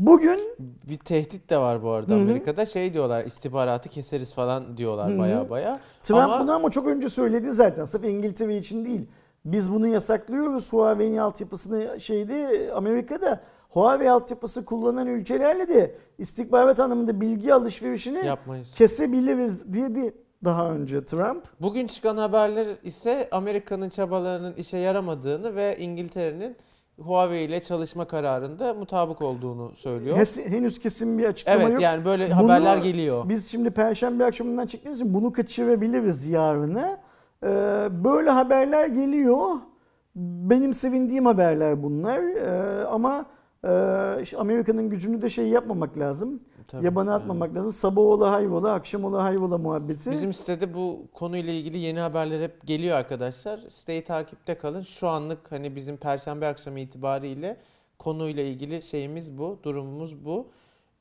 Bugün 0.00 0.40
Bir 0.88 0.98
tehdit 0.98 1.50
de 1.50 1.58
var 1.58 1.82
bu 1.82 1.90
arada 1.90 2.12
Hı 2.14 2.16
hı. 2.18 2.20
Amerika'da. 2.22 2.66
Şey 2.66 2.92
diyorlar 2.94 3.24
istihbaratı 3.24 3.88
keseriz 3.88 4.34
falan 4.34 4.76
diyorlar 4.76 5.10
Hı 5.10 5.14
hı. 5.14 5.18
baya 5.18 5.50
baya. 5.50 5.80
Trump 6.02 6.20
Ama- 6.22 6.40
bunu 6.40 6.52
ama 6.52 6.70
çok 6.70 6.86
önce 6.86 7.08
söyledi 7.08 7.52
zaten. 7.52 7.84
Sırf 7.84 8.04
İngiltere 8.04 8.56
için 8.56 8.84
değil. 8.84 9.06
Biz 9.44 9.72
bunu 9.72 9.86
yasaklıyoruz 9.86 10.72
Huawei'nin 10.72 11.16
altyapısını 11.16 12.00
şeyde 12.00 12.70
Amerika'da. 12.74 13.40
Huawei 13.68 14.10
altyapısı 14.10 14.64
kullanan 14.64 15.06
ülkelerle 15.06 15.68
de 15.68 15.94
istihbarat 16.18 16.80
anlamında 16.80 17.20
bilgi 17.20 17.54
alışverişini 17.54 18.26
Yapmayız. 18.26 18.74
kesebiliriz 18.74 19.74
dedi 19.74 20.14
daha 20.44 20.70
önce 20.70 21.04
Trump. 21.04 21.44
Bugün 21.60 21.86
çıkan 21.86 22.16
haberler 22.16 22.76
ise 22.82 23.28
Amerika'nın 23.32 23.88
çabalarının 23.88 24.54
işe 24.54 24.78
yaramadığını 24.78 25.56
ve 25.56 25.76
İngiltere'nin 25.78 26.56
Huawei 27.00 27.44
ile 27.44 27.62
çalışma 27.62 28.04
kararında 28.04 28.74
mutabık 28.74 29.22
olduğunu 29.22 29.72
söylüyor. 29.76 30.16
Hes- 30.16 30.48
henüz 30.48 30.78
kesin 30.78 31.18
bir 31.18 31.24
açıklama 31.24 31.62
evet 31.62 31.72
yok. 31.72 31.82
yani 31.82 32.04
böyle 32.04 32.26
Bunu 32.26 32.34
haberler 32.34 32.76
geliyor. 32.76 33.28
Biz 33.28 33.50
şimdi 33.50 33.70
Perşembe 33.70 34.24
akşamından 34.24 34.66
çıktığımız 34.66 35.00
için 35.00 35.14
bunu 35.14 35.32
kaçırabiliriz 35.32 36.26
yarını. 36.26 36.98
Ee, 37.44 37.46
böyle 37.90 38.30
haberler 38.30 38.86
geliyor. 38.86 39.46
Benim 40.16 40.74
sevindiğim 40.74 41.26
haberler 41.26 41.82
bunlar. 41.82 42.18
Ee, 42.22 42.84
ama 42.84 43.26
e, 43.64 44.36
Amerika'nın 44.36 44.90
gücünü 44.90 45.22
de 45.22 45.30
şey 45.30 45.48
yapmamak 45.48 45.98
lazım. 45.98 46.40
Tabii, 46.70 46.84
Yabana 46.84 47.10
yani. 47.10 47.22
atmamak 47.22 47.54
lazım. 47.54 47.72
Sabah 47.72 48.02
ola 48.02 48.30
hayrola, 48.30 48.72
akşam 48.72 49.04
ola 49.04 49.24
hayrola 49.24 49.58
muhabbeti. 49.58 50.10
Bizim 50.10 50.32
sitede 50.32 50.74
bu 50.74 51.02
konuyla 51.12 51.52
ilgili 51.52 51.78
yeni 51.78 52.00
haberler 52.00 52.40
hep 52.40 52.66
geliyor 52.66 52.96
arkadaşlar. 52.96 53.60
Siteyi 53.68 54.04
takipte 54.04 54.54
kalın. 54.54 54.82
Şu 54.82 55.08
anlık 55.08 55.52
hani 55.52 55.76
bizim 55.76 55.96
perşembe 55.96 56.46
akşamı 56.46 56.80
itibariyle 56.80 57.56
konuyla 57.98 58.42
ilgili 58.42 58.82
şeyimiz 58.82 59.38
bu, 59.38 59.58
durumumuz 59.62 60.24
bu. 60.24 60.46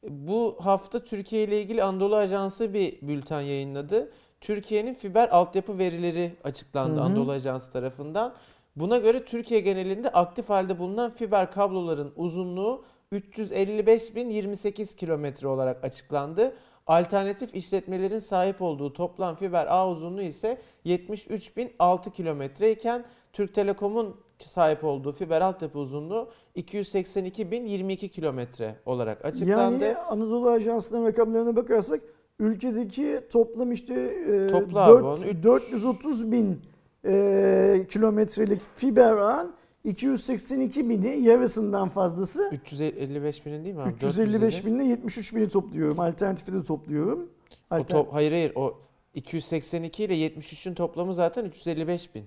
Bu 0.09 0.55
hafta 0.59 0.99
Türkiye 0.99 1.43
ile 1.43 1.61
ilgili 1.61 1.83
Anadolu 1.83 2.15
Ajansı 2.15 2.73
bir 2.73 3.01
bülten 3.01 3.41
yayınladı. 3.41 4.11
Türkiye'nin 4.41 4.93
fiber 4.93 5.29
altyapı 5.29 5.77
verileri 5.77 6.31
açıklandı 6.43 6.95
Hı 6.95 6.99
hı. 6.99 7.03
Anadolu 7.03 7.31
Ajansı 7.31 7.71
tarafından. 7.71 8.33
Buna 8.75 8.97
göre 8.97 9.25
Türkiye 9.25 9.59
genelinde 9.59 10.09
aktif 10.09 10.49
halde 10.49 10.79
bulunan 10.79 11.11
fiber 11.11 11.51
kabloların 11.51 12.11
uzunluğu 12.15 12.83
355.028 13.13 14.95
kilometre 14.95 15.47
olarak 15.47 15.83
açıklandı. 15.83 16.53
Alternatif 16.87 17.55
işletmelerin 17.55 18.19
sahip 18.19 18.61
olduğu 18.61 18.93
toplam 18.93 19.35
fiber 19.35 19.67
ağ 19.69 19.89
uzunluğu 19.89 20.21
ise 20.21 20.57
73.006 20.85 22.11
kilometre 22.11 22.71
iken 22.71 23.05
Türk 23.33 23.53
Telekom'un 23.53 24.15
sahip 24.45 24.83
olduğu 24.83 25.11
fiber 25.11 25.41
altyapı 25.41 25.79
uzunluğu 25.79 26.29
282.022 26.55 28.09
kilometre 28.09 28.75
olarak 28.85 29.25
açıklandı. 29.25 29.85
Yani 29.85 29.97
Anadolu 29.97 30.49
Ajansı'nın 30.49 31.05
rakamlarına 31.05 31.55
bakarsak 31.55 32.01
ülkedeki 32.39 33.21
toplam 33.31 33.71
işte 33.71 33.93
e, 33.93 34.47
Topla 34.47 34.85
abi 34.85 35.03
onu. 35.03 35.21
4, 35.21 35.43
430 35.43 36.31
bin 36.31 36.61
e, 37.05 37.85
kilometrelik 37.89 38.61
fiber 38.75 39.17
ağın 39.17 39.58
282 39.83 40.89
bini 40.89 41.19
yarısından 41.19 41.89
fazlası 41.89 42.49
355 42.51 43.45
binin 43.45 43.63
değil 43.65 43.75
mi 43.75 43.81
abi? 43.81 43.93
355 43.93 44.41
450. 44.63 44.65
binle 44.73 44.83
73 44.89 45.35
bini 45.35 45.49
topluyorum. 45.49 45.99
Alternatifi 45.99 46.53
de 46.53 46.63
topluyorum. 46.63 47.29
O 47.71 47.75
Altern- 47.75 47.87
top, 47.87 48.13
hayır 48.13 48.31
hayır 48.31 48.51
o 48.55 48.77
282 49.13 50.03
ile 50.03 50.13
73'ün 50.15 50.73
toplamı 50.73 51.13
zaten 51.13 51.45
355 51.45 52.15
bin. 52.15 52.23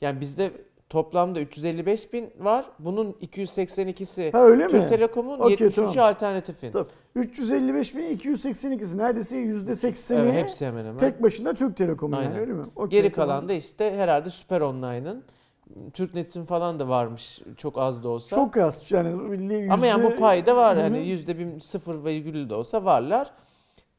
Yani 0.00 0.20
bizde 0.20 0.50
toplamda 0.88 1.40
355 1.40 2.12
bin 2.12 2.30
var. 2.40 2.66
Bunun 2.78 3.12
282'si 3.22 4.32
ha 4.32 4.40
öyle 4.44 4.64
mi? 4.64 4.70
Türk 4.70 4.88
Telekom'un 4.88 5.38
Okey, 5.40 5.56
73'ü 5.56 5.74
tamam. 5.74 5.98
alternatifin. 5.98 6.70
Tamam. 6.70 6.88
355 7.14 7.96
bin 7.96 8.02
282'si 8.18 8.98
neredeyse 8.98 9.36
%80'i 9.36 10.18
Evet, 10.18 10.34
hepsi 10.44 10.66
hemen 10.66 10.84
hemen. 10.84 10.96
tek 10.96 11.22
başına 11.22 11.54
Türk 11.54 11.76
Telekom 11.76 12.12
yani 12.12 12.40
öyle 12.40 12.52
mi? 12.52 12.64
Okey, 12.76 13.00
Geri 13.02 13.12
tamam. 13.12 13.28
kalan 13.28 13.48
da 13.48 13.52
işte 13.52 13.94
herhalde 13.96 14.30
Süper 14.30 14.60
Online'ın 14.60 15.24
Türknet'in 15.92 16.44
falan 16.44 16.78
da 16.78 16.88
varmış 16.88 17.40
çok 17.56 17.78
az 17.78 18.04
da 18.04 18.08
olsa. 18.08 18.36
çok 18.36 18.56
az 18.56 18.92
yani 18.92 19.08
yüzde- 19.54 19.72
Ama 19.72 19.86
yani 19.86 20.02
bu 20.04 20.16
payda 20.20 20.56
var 20.56 20.78
hani 20.78 20.98
yüzde 21.08 21.38
bir 21.38 21.60
sıfır 21.60 22.04
virgül 22.04 22.50
de 22.50 22.54
olsa 22.54 22.84
varlar. 22.84 23.30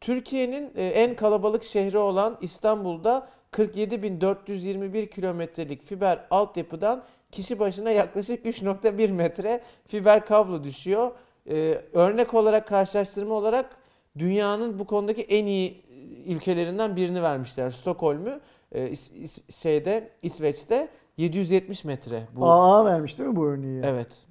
Türkiye'nin 0.01 0.71
e, 0.75 0.85
en 0.87 1.15
kalabalık 1.15 1.63
şehri 1.63 1.97
olan 1.97 2.37
İstanbul'da 2.41 3.27
47.421 3.51 5.09
kilometrelik 5.09 5.83
fiber 5.83 6.25
altyapıdan 6.31 7.03
kişi 7.31 7.59
başına 7.59 7.91
yaklaşık 7.91 8.45
3.1 8.45 9.11
metre 9.11 9.61
fiber 9.87 10.25
kablo 10.25 10.63
düşüyor. 10.63 11.11
E, 11.49 11.81
örnek 11.93 12.33
olarak 12.33 12.67
karşılaştırma 12.67 13.33
olarak 13.35 13.69
dünyanın 14.17 14.79
bu 14.79 14.85
konudaki 14.85 15.21
en 15.21 15.45
iyi 15.45 15.81
ülkelerinden 16.27 16.95
birini 16.95 17.23
vermişler. 17.23 17.69
E, 18.71 18.87
İs- 18.87 19.51
şeyde 19.61 20.09
İsveç'te 20.21 20.87
770 21.17 21.83
metre 21.85 22.27
bu 22.35 22.45
AA 22.45 22.85
vermiş 22.85 23.19
değil 23.19 23.29
mi 23.29 23.35
bu 23.35 23.45
örneği? 23.47 23.81
Evet. 23.85 24.27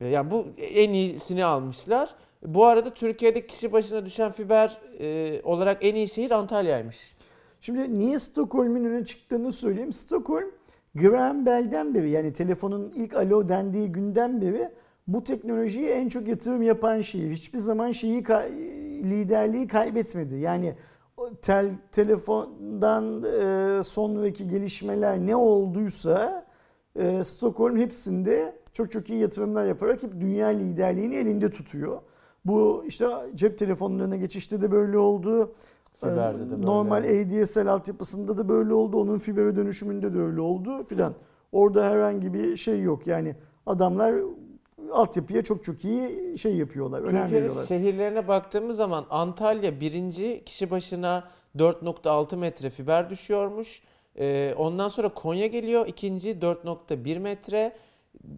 E, 0.00 0.06
Yani 0.08 0.30
bu 0.30 0.46
en 0.74 0.92
iyisini 0.92 1.44
almışlar. 1.44 2.14
Bu 2.46 2.64
arada 2.64 2.94
Türkiye'de 2.94 3.46
kişi 3.46 3.72
başına 3.72 4.06
düşen 4.06 4.32
fiber 4.32 4.80
e, 5.00 5.40
olarak 5.44 5.84
en 5.84 5.94
iyi 5.94 6.08
şehir 6.08 6.30
Antalya'ymış. 6.30 7.16
Şimdi 7.60 7.98
niye 7.98 8.18
Stockholm'un 8.18 8.84
öne 8.84 9.04
çıktığını 9.04 9.52
söyleyeyim. 9.52 9.92
Stockholm 9.92 10.50
Graham 10.94 11.46
Bell'den 11.46 11.94
beri 11.94 12.10
yani 12.10 12.32
telefonun 12.32 12.92
ilk 12.96 13.14
alo 13.14 13.48
dendiği 13.48 13.92
günden 13.92 14.40
beri 14.40 14.68
bu 15.06 15.24
teknolojiye 15.24 15.90
en 15.90 16.08
çok 16.08 16.28
yatırım 16.28 16.62
yapan 16.62 17.00
şehir. 17.00 17.30
Hiçbir 17.30 17.58
zaman 17.58 17.90
şeyi 17.90 18.24
liderliği 19.04 19.66
kaybetmedi. 19.66 20.34
Yani 20.36 20.74
tel 21.42 21.70
telefondan 21.92 23.22
e, 23.24 23.82
sonraki 23.82 24.48
gelişmeler 24.48 25.18
ne 25.18 25.36
olduysa 25.36 26.46
e, 26.96 27.24
Stockholm 27.24 27.76
hepsinde 27.76 28.58
çok 28.72 28.92
çok 28.92 29.10
iyi 29.10 29.20
yatırımlar 29.20 29.66
yaparak 29.66 30.02
hep 30.02 30.20
dünya 30.20 30.48
liderliğini 30.48 31.14
elinde 31.14 31.50
tutuyor. 31.50 32.00
Bu 32.44 32.84
işte 32.86 33.06
cep 33.34 33.58
telefonlarına 33.58 34.16
geçişte 34.16 34.62
de 34.62 34.70
böyle 34.70 34.98
oldu. 34.98 35.54
Fiberde 36.00 36.46
de 36.46 36.50
böyle. 36.50 36.66
Normal 36.66 37.04
ADSL 37.04 37.66
altyapısında 37.66 38.38
da 38.38 38.48
böyle 38.48 38.74
oldu. 38.74 39.00
Onun 39.00 39.18
fibere 39.18 39.56
dönüşümünde 39.56 40.14
de 40.14 40.20
öyle 40.20 40.40
oldu 40.40 40.82
filan. 40.84 41.14
Orada 41.52 41.90
herhangi 41.90 42.34
bir 42.34 42.56
şey 42.56 42.82
yok. 42.82 43.06
Yani 43.06 43.36
adamlar 43.66 44.14
altyapıya 44.92 45.42
çok 45.42 45.64
çok 45.64 45.84
iyi 45.84 46.38
şey 46.38 46.56
yapıyorlar. 46.56 47.00
Önem 47.00 47.10
Türkiye'nin 47.10 47.32
veriyorlar. 47.32 47.66
şehirlerine 47.66 48.28
baktığımız 48.28 48.76
zaman 48.76 49.06
Antalya 49.10 49.80
birinci 49.80 50.42
kişi 50.46 50.70
başına 50.70 51.24
4.6 51.56 52.36
metre 52.36 52.70
fiber 52.70 53.10
düşüyormuş. 53.10 53.82
E, 54.18 54.54
ondan 54.56 54.88
sonra 54.88 55.08
Konya 55.08 55.46
geliyor 55.46 55.86
ikinci 55.86 56.30
4.1 56.30 57.18
metre. 57.18 57.72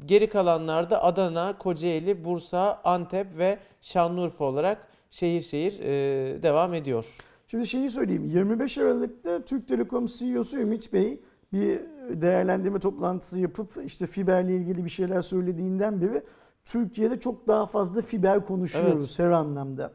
Geri 0.07 0.27
kalanlar 0.29 0.91
da 0.91 1.05
Adana, 1.05 1.59
Kocaeli, 1.59 2.25
Bursa, 2.25 2.81
Antep 2.85 3.39
ve 3.39 3.59
Şanlıurfa 3.83 4.45
olarak 4.45 4.89
şehir 5.11 5.43
şehir 5.43 5.81
e, 5.81 6.43
devam 6.43 6.75
ediyor. 6.75 7.07
Şimdi 7.47 7.67
şeyi 7.67 7.91
söyleyeyim. 7.91 8.25
25 8.25 8.79
Aralık'ta 8.79 9.43
Türk 9.45 9.69
Telekom 9.69 10.07
CEO'su 10.07 10.59
Ümit 10.59 10.93
Bey 10.93 11.21
bir 11.53 11.81
değerlendirme 12.09 12.79
toplantısı 12.79 13.41
yapıp 13.41 13.73
işte 13.85 14.07
fiberle 14.07 14.57
ilgili 14.57 14.85
bir 14.85 14.91
şeyler 14.91 15.23
söylediğinden 15.23 16.01
beri 16.01 16.23
Türkiye'de 16.65 17.21
çok 17.21 17.49
daha 17.49 17.67
fazla 17.67 18.03
fiber 18.03 18.45
konuşuyoruz 18.45 19.19
her 19.19 19.31
anlamda. 19.31 19.93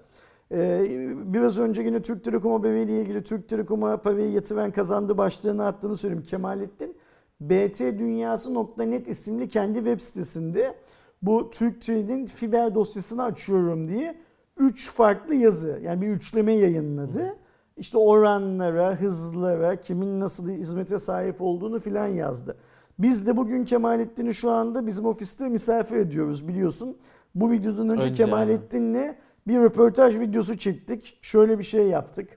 Ee, 0.52 0.86
biraz 1.34 1.60
önce 1.60 1.82
yine 1.82 2.02
Türk 2.02 2.24
Telekom 2.24 2.52
haberiyle 2.52 3.02
ilgili 3.02 3.24
Türk 3.24 3.50
Telekom'a 3.50 3.98
parayı 3.98 4.32
yatıran 4.32 4.72
kazandı 4.72 5.18
başlığını 5.18 5.66
attığını 5.66 5.98
söyleyeyim 5.98 6.24
Kemalettin. 6.24 6.98
btdünyası.net 7.42 9.08
isimli 9.08 9.50
kendi 9.50 9.78
web 9.78 10.00
sitesinde 10.00 10.76
bu 11.22 11.50
Türkiye'nin 11.50 12.26
fiber 12.26 12.76
dosyasını 12.76 13.24
açıyorum 13.24 13.88
diye 13.88 14.16
3 14.58 14.92
farklı 14.92 15.36
yazı 15.36 15.80
yani 15.84 16.02
bir 16.02 16.08
üçleme 16.08 16.54
yayınladı. 16.54 17.36
İşte 17.78 17.98
oranlara, 17.98 18.96
hızlara, 18.96 19.76
kimin 19.76 20.20
nasıl 20.20 20.50
hizmete 20.50 21.00
sahip 21.00 21.42
olduğunu 21.42 21.80
filan 21.80 22.08
yazdı. 22.08 22.58
Biz 23.00 23.28
de 23.28 23.38
bugün 23.38 23.66
Kemalettin'i 23.66 24.34
şu 24.34 24.52
anda 24.52 24.88
bizim 24.88 25.06
ofiste 25.06 25.50
misafir 25.50 25.96
ediyoruz 25.96 26.48
biliyorsun. 26.48 26.98
Bu 27.36 27.52
videodan 27.52 27.90
önce, 27.90 28.08
Önce, 28.08 28.24
Kemalettin'le 28.24 29.16
bir 29.48 29.60
röportaj 29.60 30.20
videosu 30.20 30.58
çektik. 30.58 31.18
Şöyle 31.22 31.60
bir 31.60 31.64
şey 31.64 31.88
yaptık. 31.88 32.30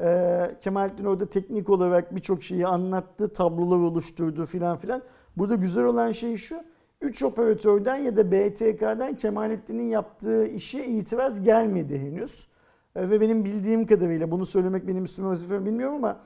Ee, 0.00 0.56
Kemalettin 0.60 1.04
orada 1.04 1.26
teknik 1.26 1.70
olarak 1.70 2.14
birçok 2.16 2.42
şeyi 2.42 2.66
anlattı, 2.66 3.32
tablolar 3.32 3.76
oluşturdu 3.76 4.46
filan 4.46 4.76
filan. 4.76 5.02
Burada 5.36 5.54
güzel 5.54 5.84
olan 5.84 6.12
şey 6.12 6.36
şu. 6.36 6.56
3 7.00 7.22
operatörden 7.22 7.96
ya 7.96 8.16
da 8.16 8.32
BTK'dan 8.32 9.14
Kemalettin'in 9.14 9.88
yaptığı 9.88 10.46
işe 10.46 10.84
itiraz 10.84 11.42
gelmedi 11.42 11.98
henüz. 11.98 12.49
E, 12.96 13.10
Ve 13.10 13.20
benim 13.20 13.44
bildiğim 13.44 13.86
kadarıyla 13.86 14.30
bunu 14.30 14.46
söylemek 14.46 14.88
benim 14.88 15.04
üstüme 15.04 15.28
vazife 15.28 15.64
bilmiyorum 15.64 15.96
ama 15.96 16.20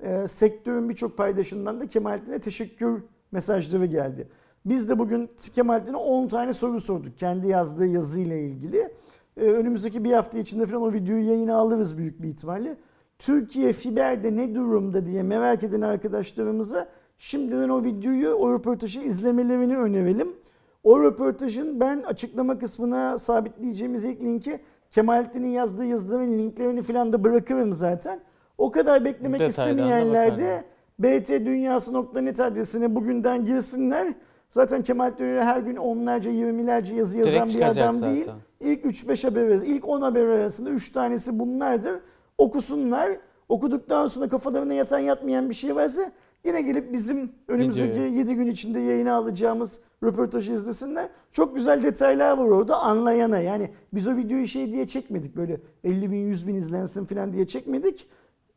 e, 0.00 0.28
sektörün 0.28 0.88
birçok 0.88 1.16
paydaşından 1.16 1.80
da 1.80 1.86
Kemalettin'e 1.86 2.38
teşekkür 2.38 3.02
mesajları 3.32 3.86
geldi. 3.86 4.28
Biz 4.64 4.88
de 4.88 4.98
bugün 4.98 5.30
Kemalettin'e 5.54 5.96
10 5.96 6.28
tane 6.28 6.52
soru 6.52 6.80
sorduk 6.80 7.18
kendi 7.18 7.48
yazdığı 7.48 7.86
yazıyla 7.86 8.36
ilgili. 8.36 8.92
Ee, 9.36 9.44
önümüzdeki 9.44 10.04
bir 10.04 10.12
hafta 10.12 10.38
içinde 10.38 10.66
falan 10.66 10.82
o 10.82 10.92
videoyu 10.92 11.28
yayına 11.28 11.56
alırız 11.56 11.98
büyük 11.98 12.22
bir 12.22 12.28
ihtimalle. 12.28 12.76
Türkiye 13.18 13.72
fiberde 13.72 14.36
ne 14.36 14.54
durumda 14.54 15.06
diye 15.06 15.22
merak 15.22 15.62
eden 15.64 15.80
arkadaşlarımıza 15.80 16.88
şimdiden 17.18 17.68
o 17.68 17.84
videoyu, 17.84 18.28
o 18.30 18.52
röportajı 18.54 19.00
izlemelerini 19.00 19.76
önerelim. 19.76 20.36
O 20.84 21.02
röportajın 21.02 21.80
ben 21.80 22.02
açıklama 22.02 22.58
kısmına 22.58 23.18
sabitleyeceğimiz 23.18 24.04
ilk 24.04 24.22
linki 24.22 24.60
Kemalettin'in 24.90 25.48
yazdığı 25.48 25.84
yazıların 25.84 26.32
linklerini 26.38 26.82
falan 26.82 27.12
da 27.12 27.24
bırakırım 27.24 27.72
zaten. 27.72 28.20
O 28.58 28.70
kadar 28.70 29.04
beklemek 29.04 29.40
Detaydan 29.40 29.78
da 29.78 29.82
istemeyenler 29.82 30.38
de 30.38 30.64
btdunyası.net 30.98 32.40
adresine 32.40 32.94
bugünden 32.94 33.46
girsinler. 33.46 34.14
Zaten 34.50 34.82
Kemalettin 34.82 35.24
Ünlü 35.24 35.40
her 35.40 35.60
gün 35.60 35.76
onlarca, 35.76 36.30
yirmilerce 36.30 36.94
yazı 36.94 37.18
yazan 37.18 37.32
Direkt 37.32 37.46
bir 37.46 37.52
çıkacak 37.52 37.84
adam 37.84 37.94
zaten. 37.94 38.14
değil. 38.14 38.26
İlk 38.60 38.84
3-5 38.84 39.26
haber 39.26 39.48
ilk 39.48 39.88
10 39.88 40.02
haber 40.02 40.26
arasında 40.26 40.70
3 40.70 40.92
tanesi 40.92 41.38
bunlardır. 41.38 42.00
Okusunlar. 42.38 43.10
Okuduktan 43.48 44.06
sonra 44.06 44.28
kafalarına 44.28 44.74
yatan 44.74 44.98
yatmayan 44.98 45.48
bir 45.48 45.54
şey 45.54 45.76
varsa 45.76 46.12
yine 46.44 46.62
gelip 46.62 46.92
bizim 46.92 47.32
önümüzdeki 47.48 47.92
Videoyu. 47.92 48.12
7 48.12 48.34
gün 48.34 48.46
içinde 48.46 48.80
yayına 48.80 49.14
alacağımız 49.14 49.80
röportajı 50.02 50.52
izlesinler. 50.52 51.08
Çok 51.32 51.56
güzel 51.56 51.82
detaylar 51.82 52.38
var 52.38 52.44
orada 52.44 52.76
anlayana. 52.80 53.38
Yani 53.38 53.70
biz 53.92 54.08
o 54.08 54.16
videoyu 54.16 54.46
şey 54.46 54.72
diye 54.72 54.86
çekmedik 54.86 55.36
böyle 55.36 55.60
50 55.84 56.10
bin 56.10 56.16
100 56.16 56.48
bin 56.48 56.54
izlensin 56.54 57.04
falan 57.04 57.32
diye 57.32 57.46
çekmedik. 57.46 58.08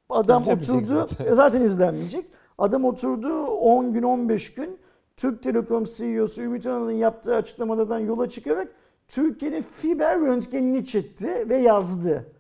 Adam 0.10 0.48
oturdu 0.48 0.86
zaten. 0.86 1.34
zaten. 1.34 1.62
izlenmeyecek. 1.62 2.26
Adam 2.58 2.86
oturdu 2.86 3.46
10 3.46 3.94
gün 3.94 4.04
15 4.04 4.54
gün 4.54 4.78
Türk 5.18 5.44
Telekom 5.44 5.84
CEO'su 5.84 6.42
Ümit 6.42 6.66
Önal'ın 6.66 6.92
yaptığı 6.92 7.36
açıklamalardan 7.36 8.00
yola 8.00 8.30
çıkarak 8.30 8.68
Türkiye'nin 9.08 9.62
fiber 9.62 10.22
röntgenini 10.22 10.86
çekti 10.86 11.50
ve 11.50 11.58
yazdı. 11.58 12.32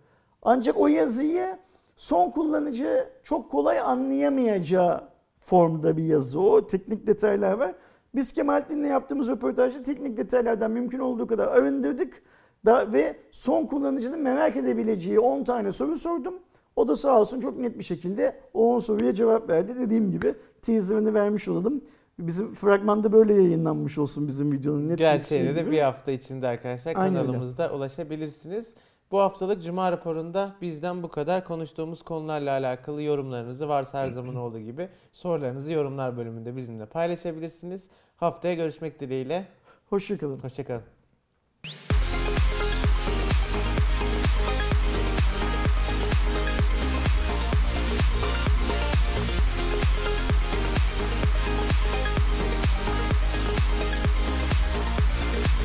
Ancak 0.41 0.77
o 0.77 0.88
yazıyı 0.88 1.58
son 1.95 2.29
kullanıcı 2.29 3.10
çok 3.23 3.51
kolay 3.51 3.79
anlayamayacağı 3.79 5.12
formda 5.45 5.97
bir 5.97 6.03
yazı 6.03 6.39
o. 6.41 6.67
Teknik 6.67 7.08
detaylar 7.08 7.53
var. 7.53 7.75
Biz 8.15 8.32
Kemalettin'le 8.34 8.86
yaptığımız 8.86 9.29
röportajda 9.29 9.84
teknik 9.84 10.17
detaylardan 10.17 10.71
mümkün 10.71 10.99
olduğu 10.99 11.27
kadar 11.27 11.47
arındırdık. 11.47 12.21
Da, 12.65 12.93
ve 12.93 13.15
son 13.32 13.65
kullanıcının 13.65 14.19
merak 14.21 14.58
edebileceği 14.58 15.19
10 15.19 15.43
tane 15.43 15.71
soru 15.71 15.95
sordum. 15.95 16.34
O 16.75 16.88
da 16.88 16.95
sağ 16.95 17.19
olsun 17.21 17.39
çok 17.39 17.58
net 17.60 17.79
bir 17.79 17.84
şekilde 17.84 18.36
o 18.53 18.75
10 18.75 18.79
soruya 18.79 19.13
cevap 19.13 19.49
verdi. 19.49 19.75
Dediğim 19.79 20.12
gibi 20.12 20.36
teaserını 20.62 21.13
vermiş 21.13 21.47
olalım. 21.47 21.82
Bizim 22.19 22.53
fragmanda 22.53 23.12
böyle 23.12 23.34
yayınlanmış 23.34 23.97
olsun 23.97 24.27
bizim 24.27 24.51
videonun 24.51 24.84
Netflix 24.84 24.97
Gerçeğine 24.99 25.45
şeyi 25.45 25.56
de 25.56 25.62
gibi. 25.62 25.71
bir 25.71 25.82
hafta 25.82 26.12
içinde 26.12 26.47
arkadaşlar 26.47 26.95
Aynen 26.95 27.15
öyle. 27.15 27.25
kanalımızda 27.25 27.73
ulaşabilirsiniz. 27.73 28.73
Bu 29.13 29.19
haftalık 29.19 29.63
Cuma 29.63 29.91
raporunda 29.91 30.56
bizden 30.62 31.04
bu 31.04 31.10
kadar. 31.10 31.45
Konuştuğumuz 31.45 32.02
konularla 32.02 32.52
alakalı 32.52 33.02
yorumlarınızı 33.02 33.69
varsa 33.69 33.99
her 33.99 34.10
zaman 34.10 34.36
olduğu 34.36 34.60
gibi 34.60 34.89
sorularınızı 35.12 35.71
yorumlar 35.71 36.17
bölümünde 36.17 36.56
bizimle 36.56 36.86
paylaşabilirsiniz. 36.86 37.89
Haftaya 38.17 38.54
görüşmek 38.54 38.99
dileğiyle. 38.99 39.47
Hoşçakalın. 39.89 40.39
Hoşçakalın. 40.39 40.84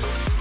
We'll 0.00 0.37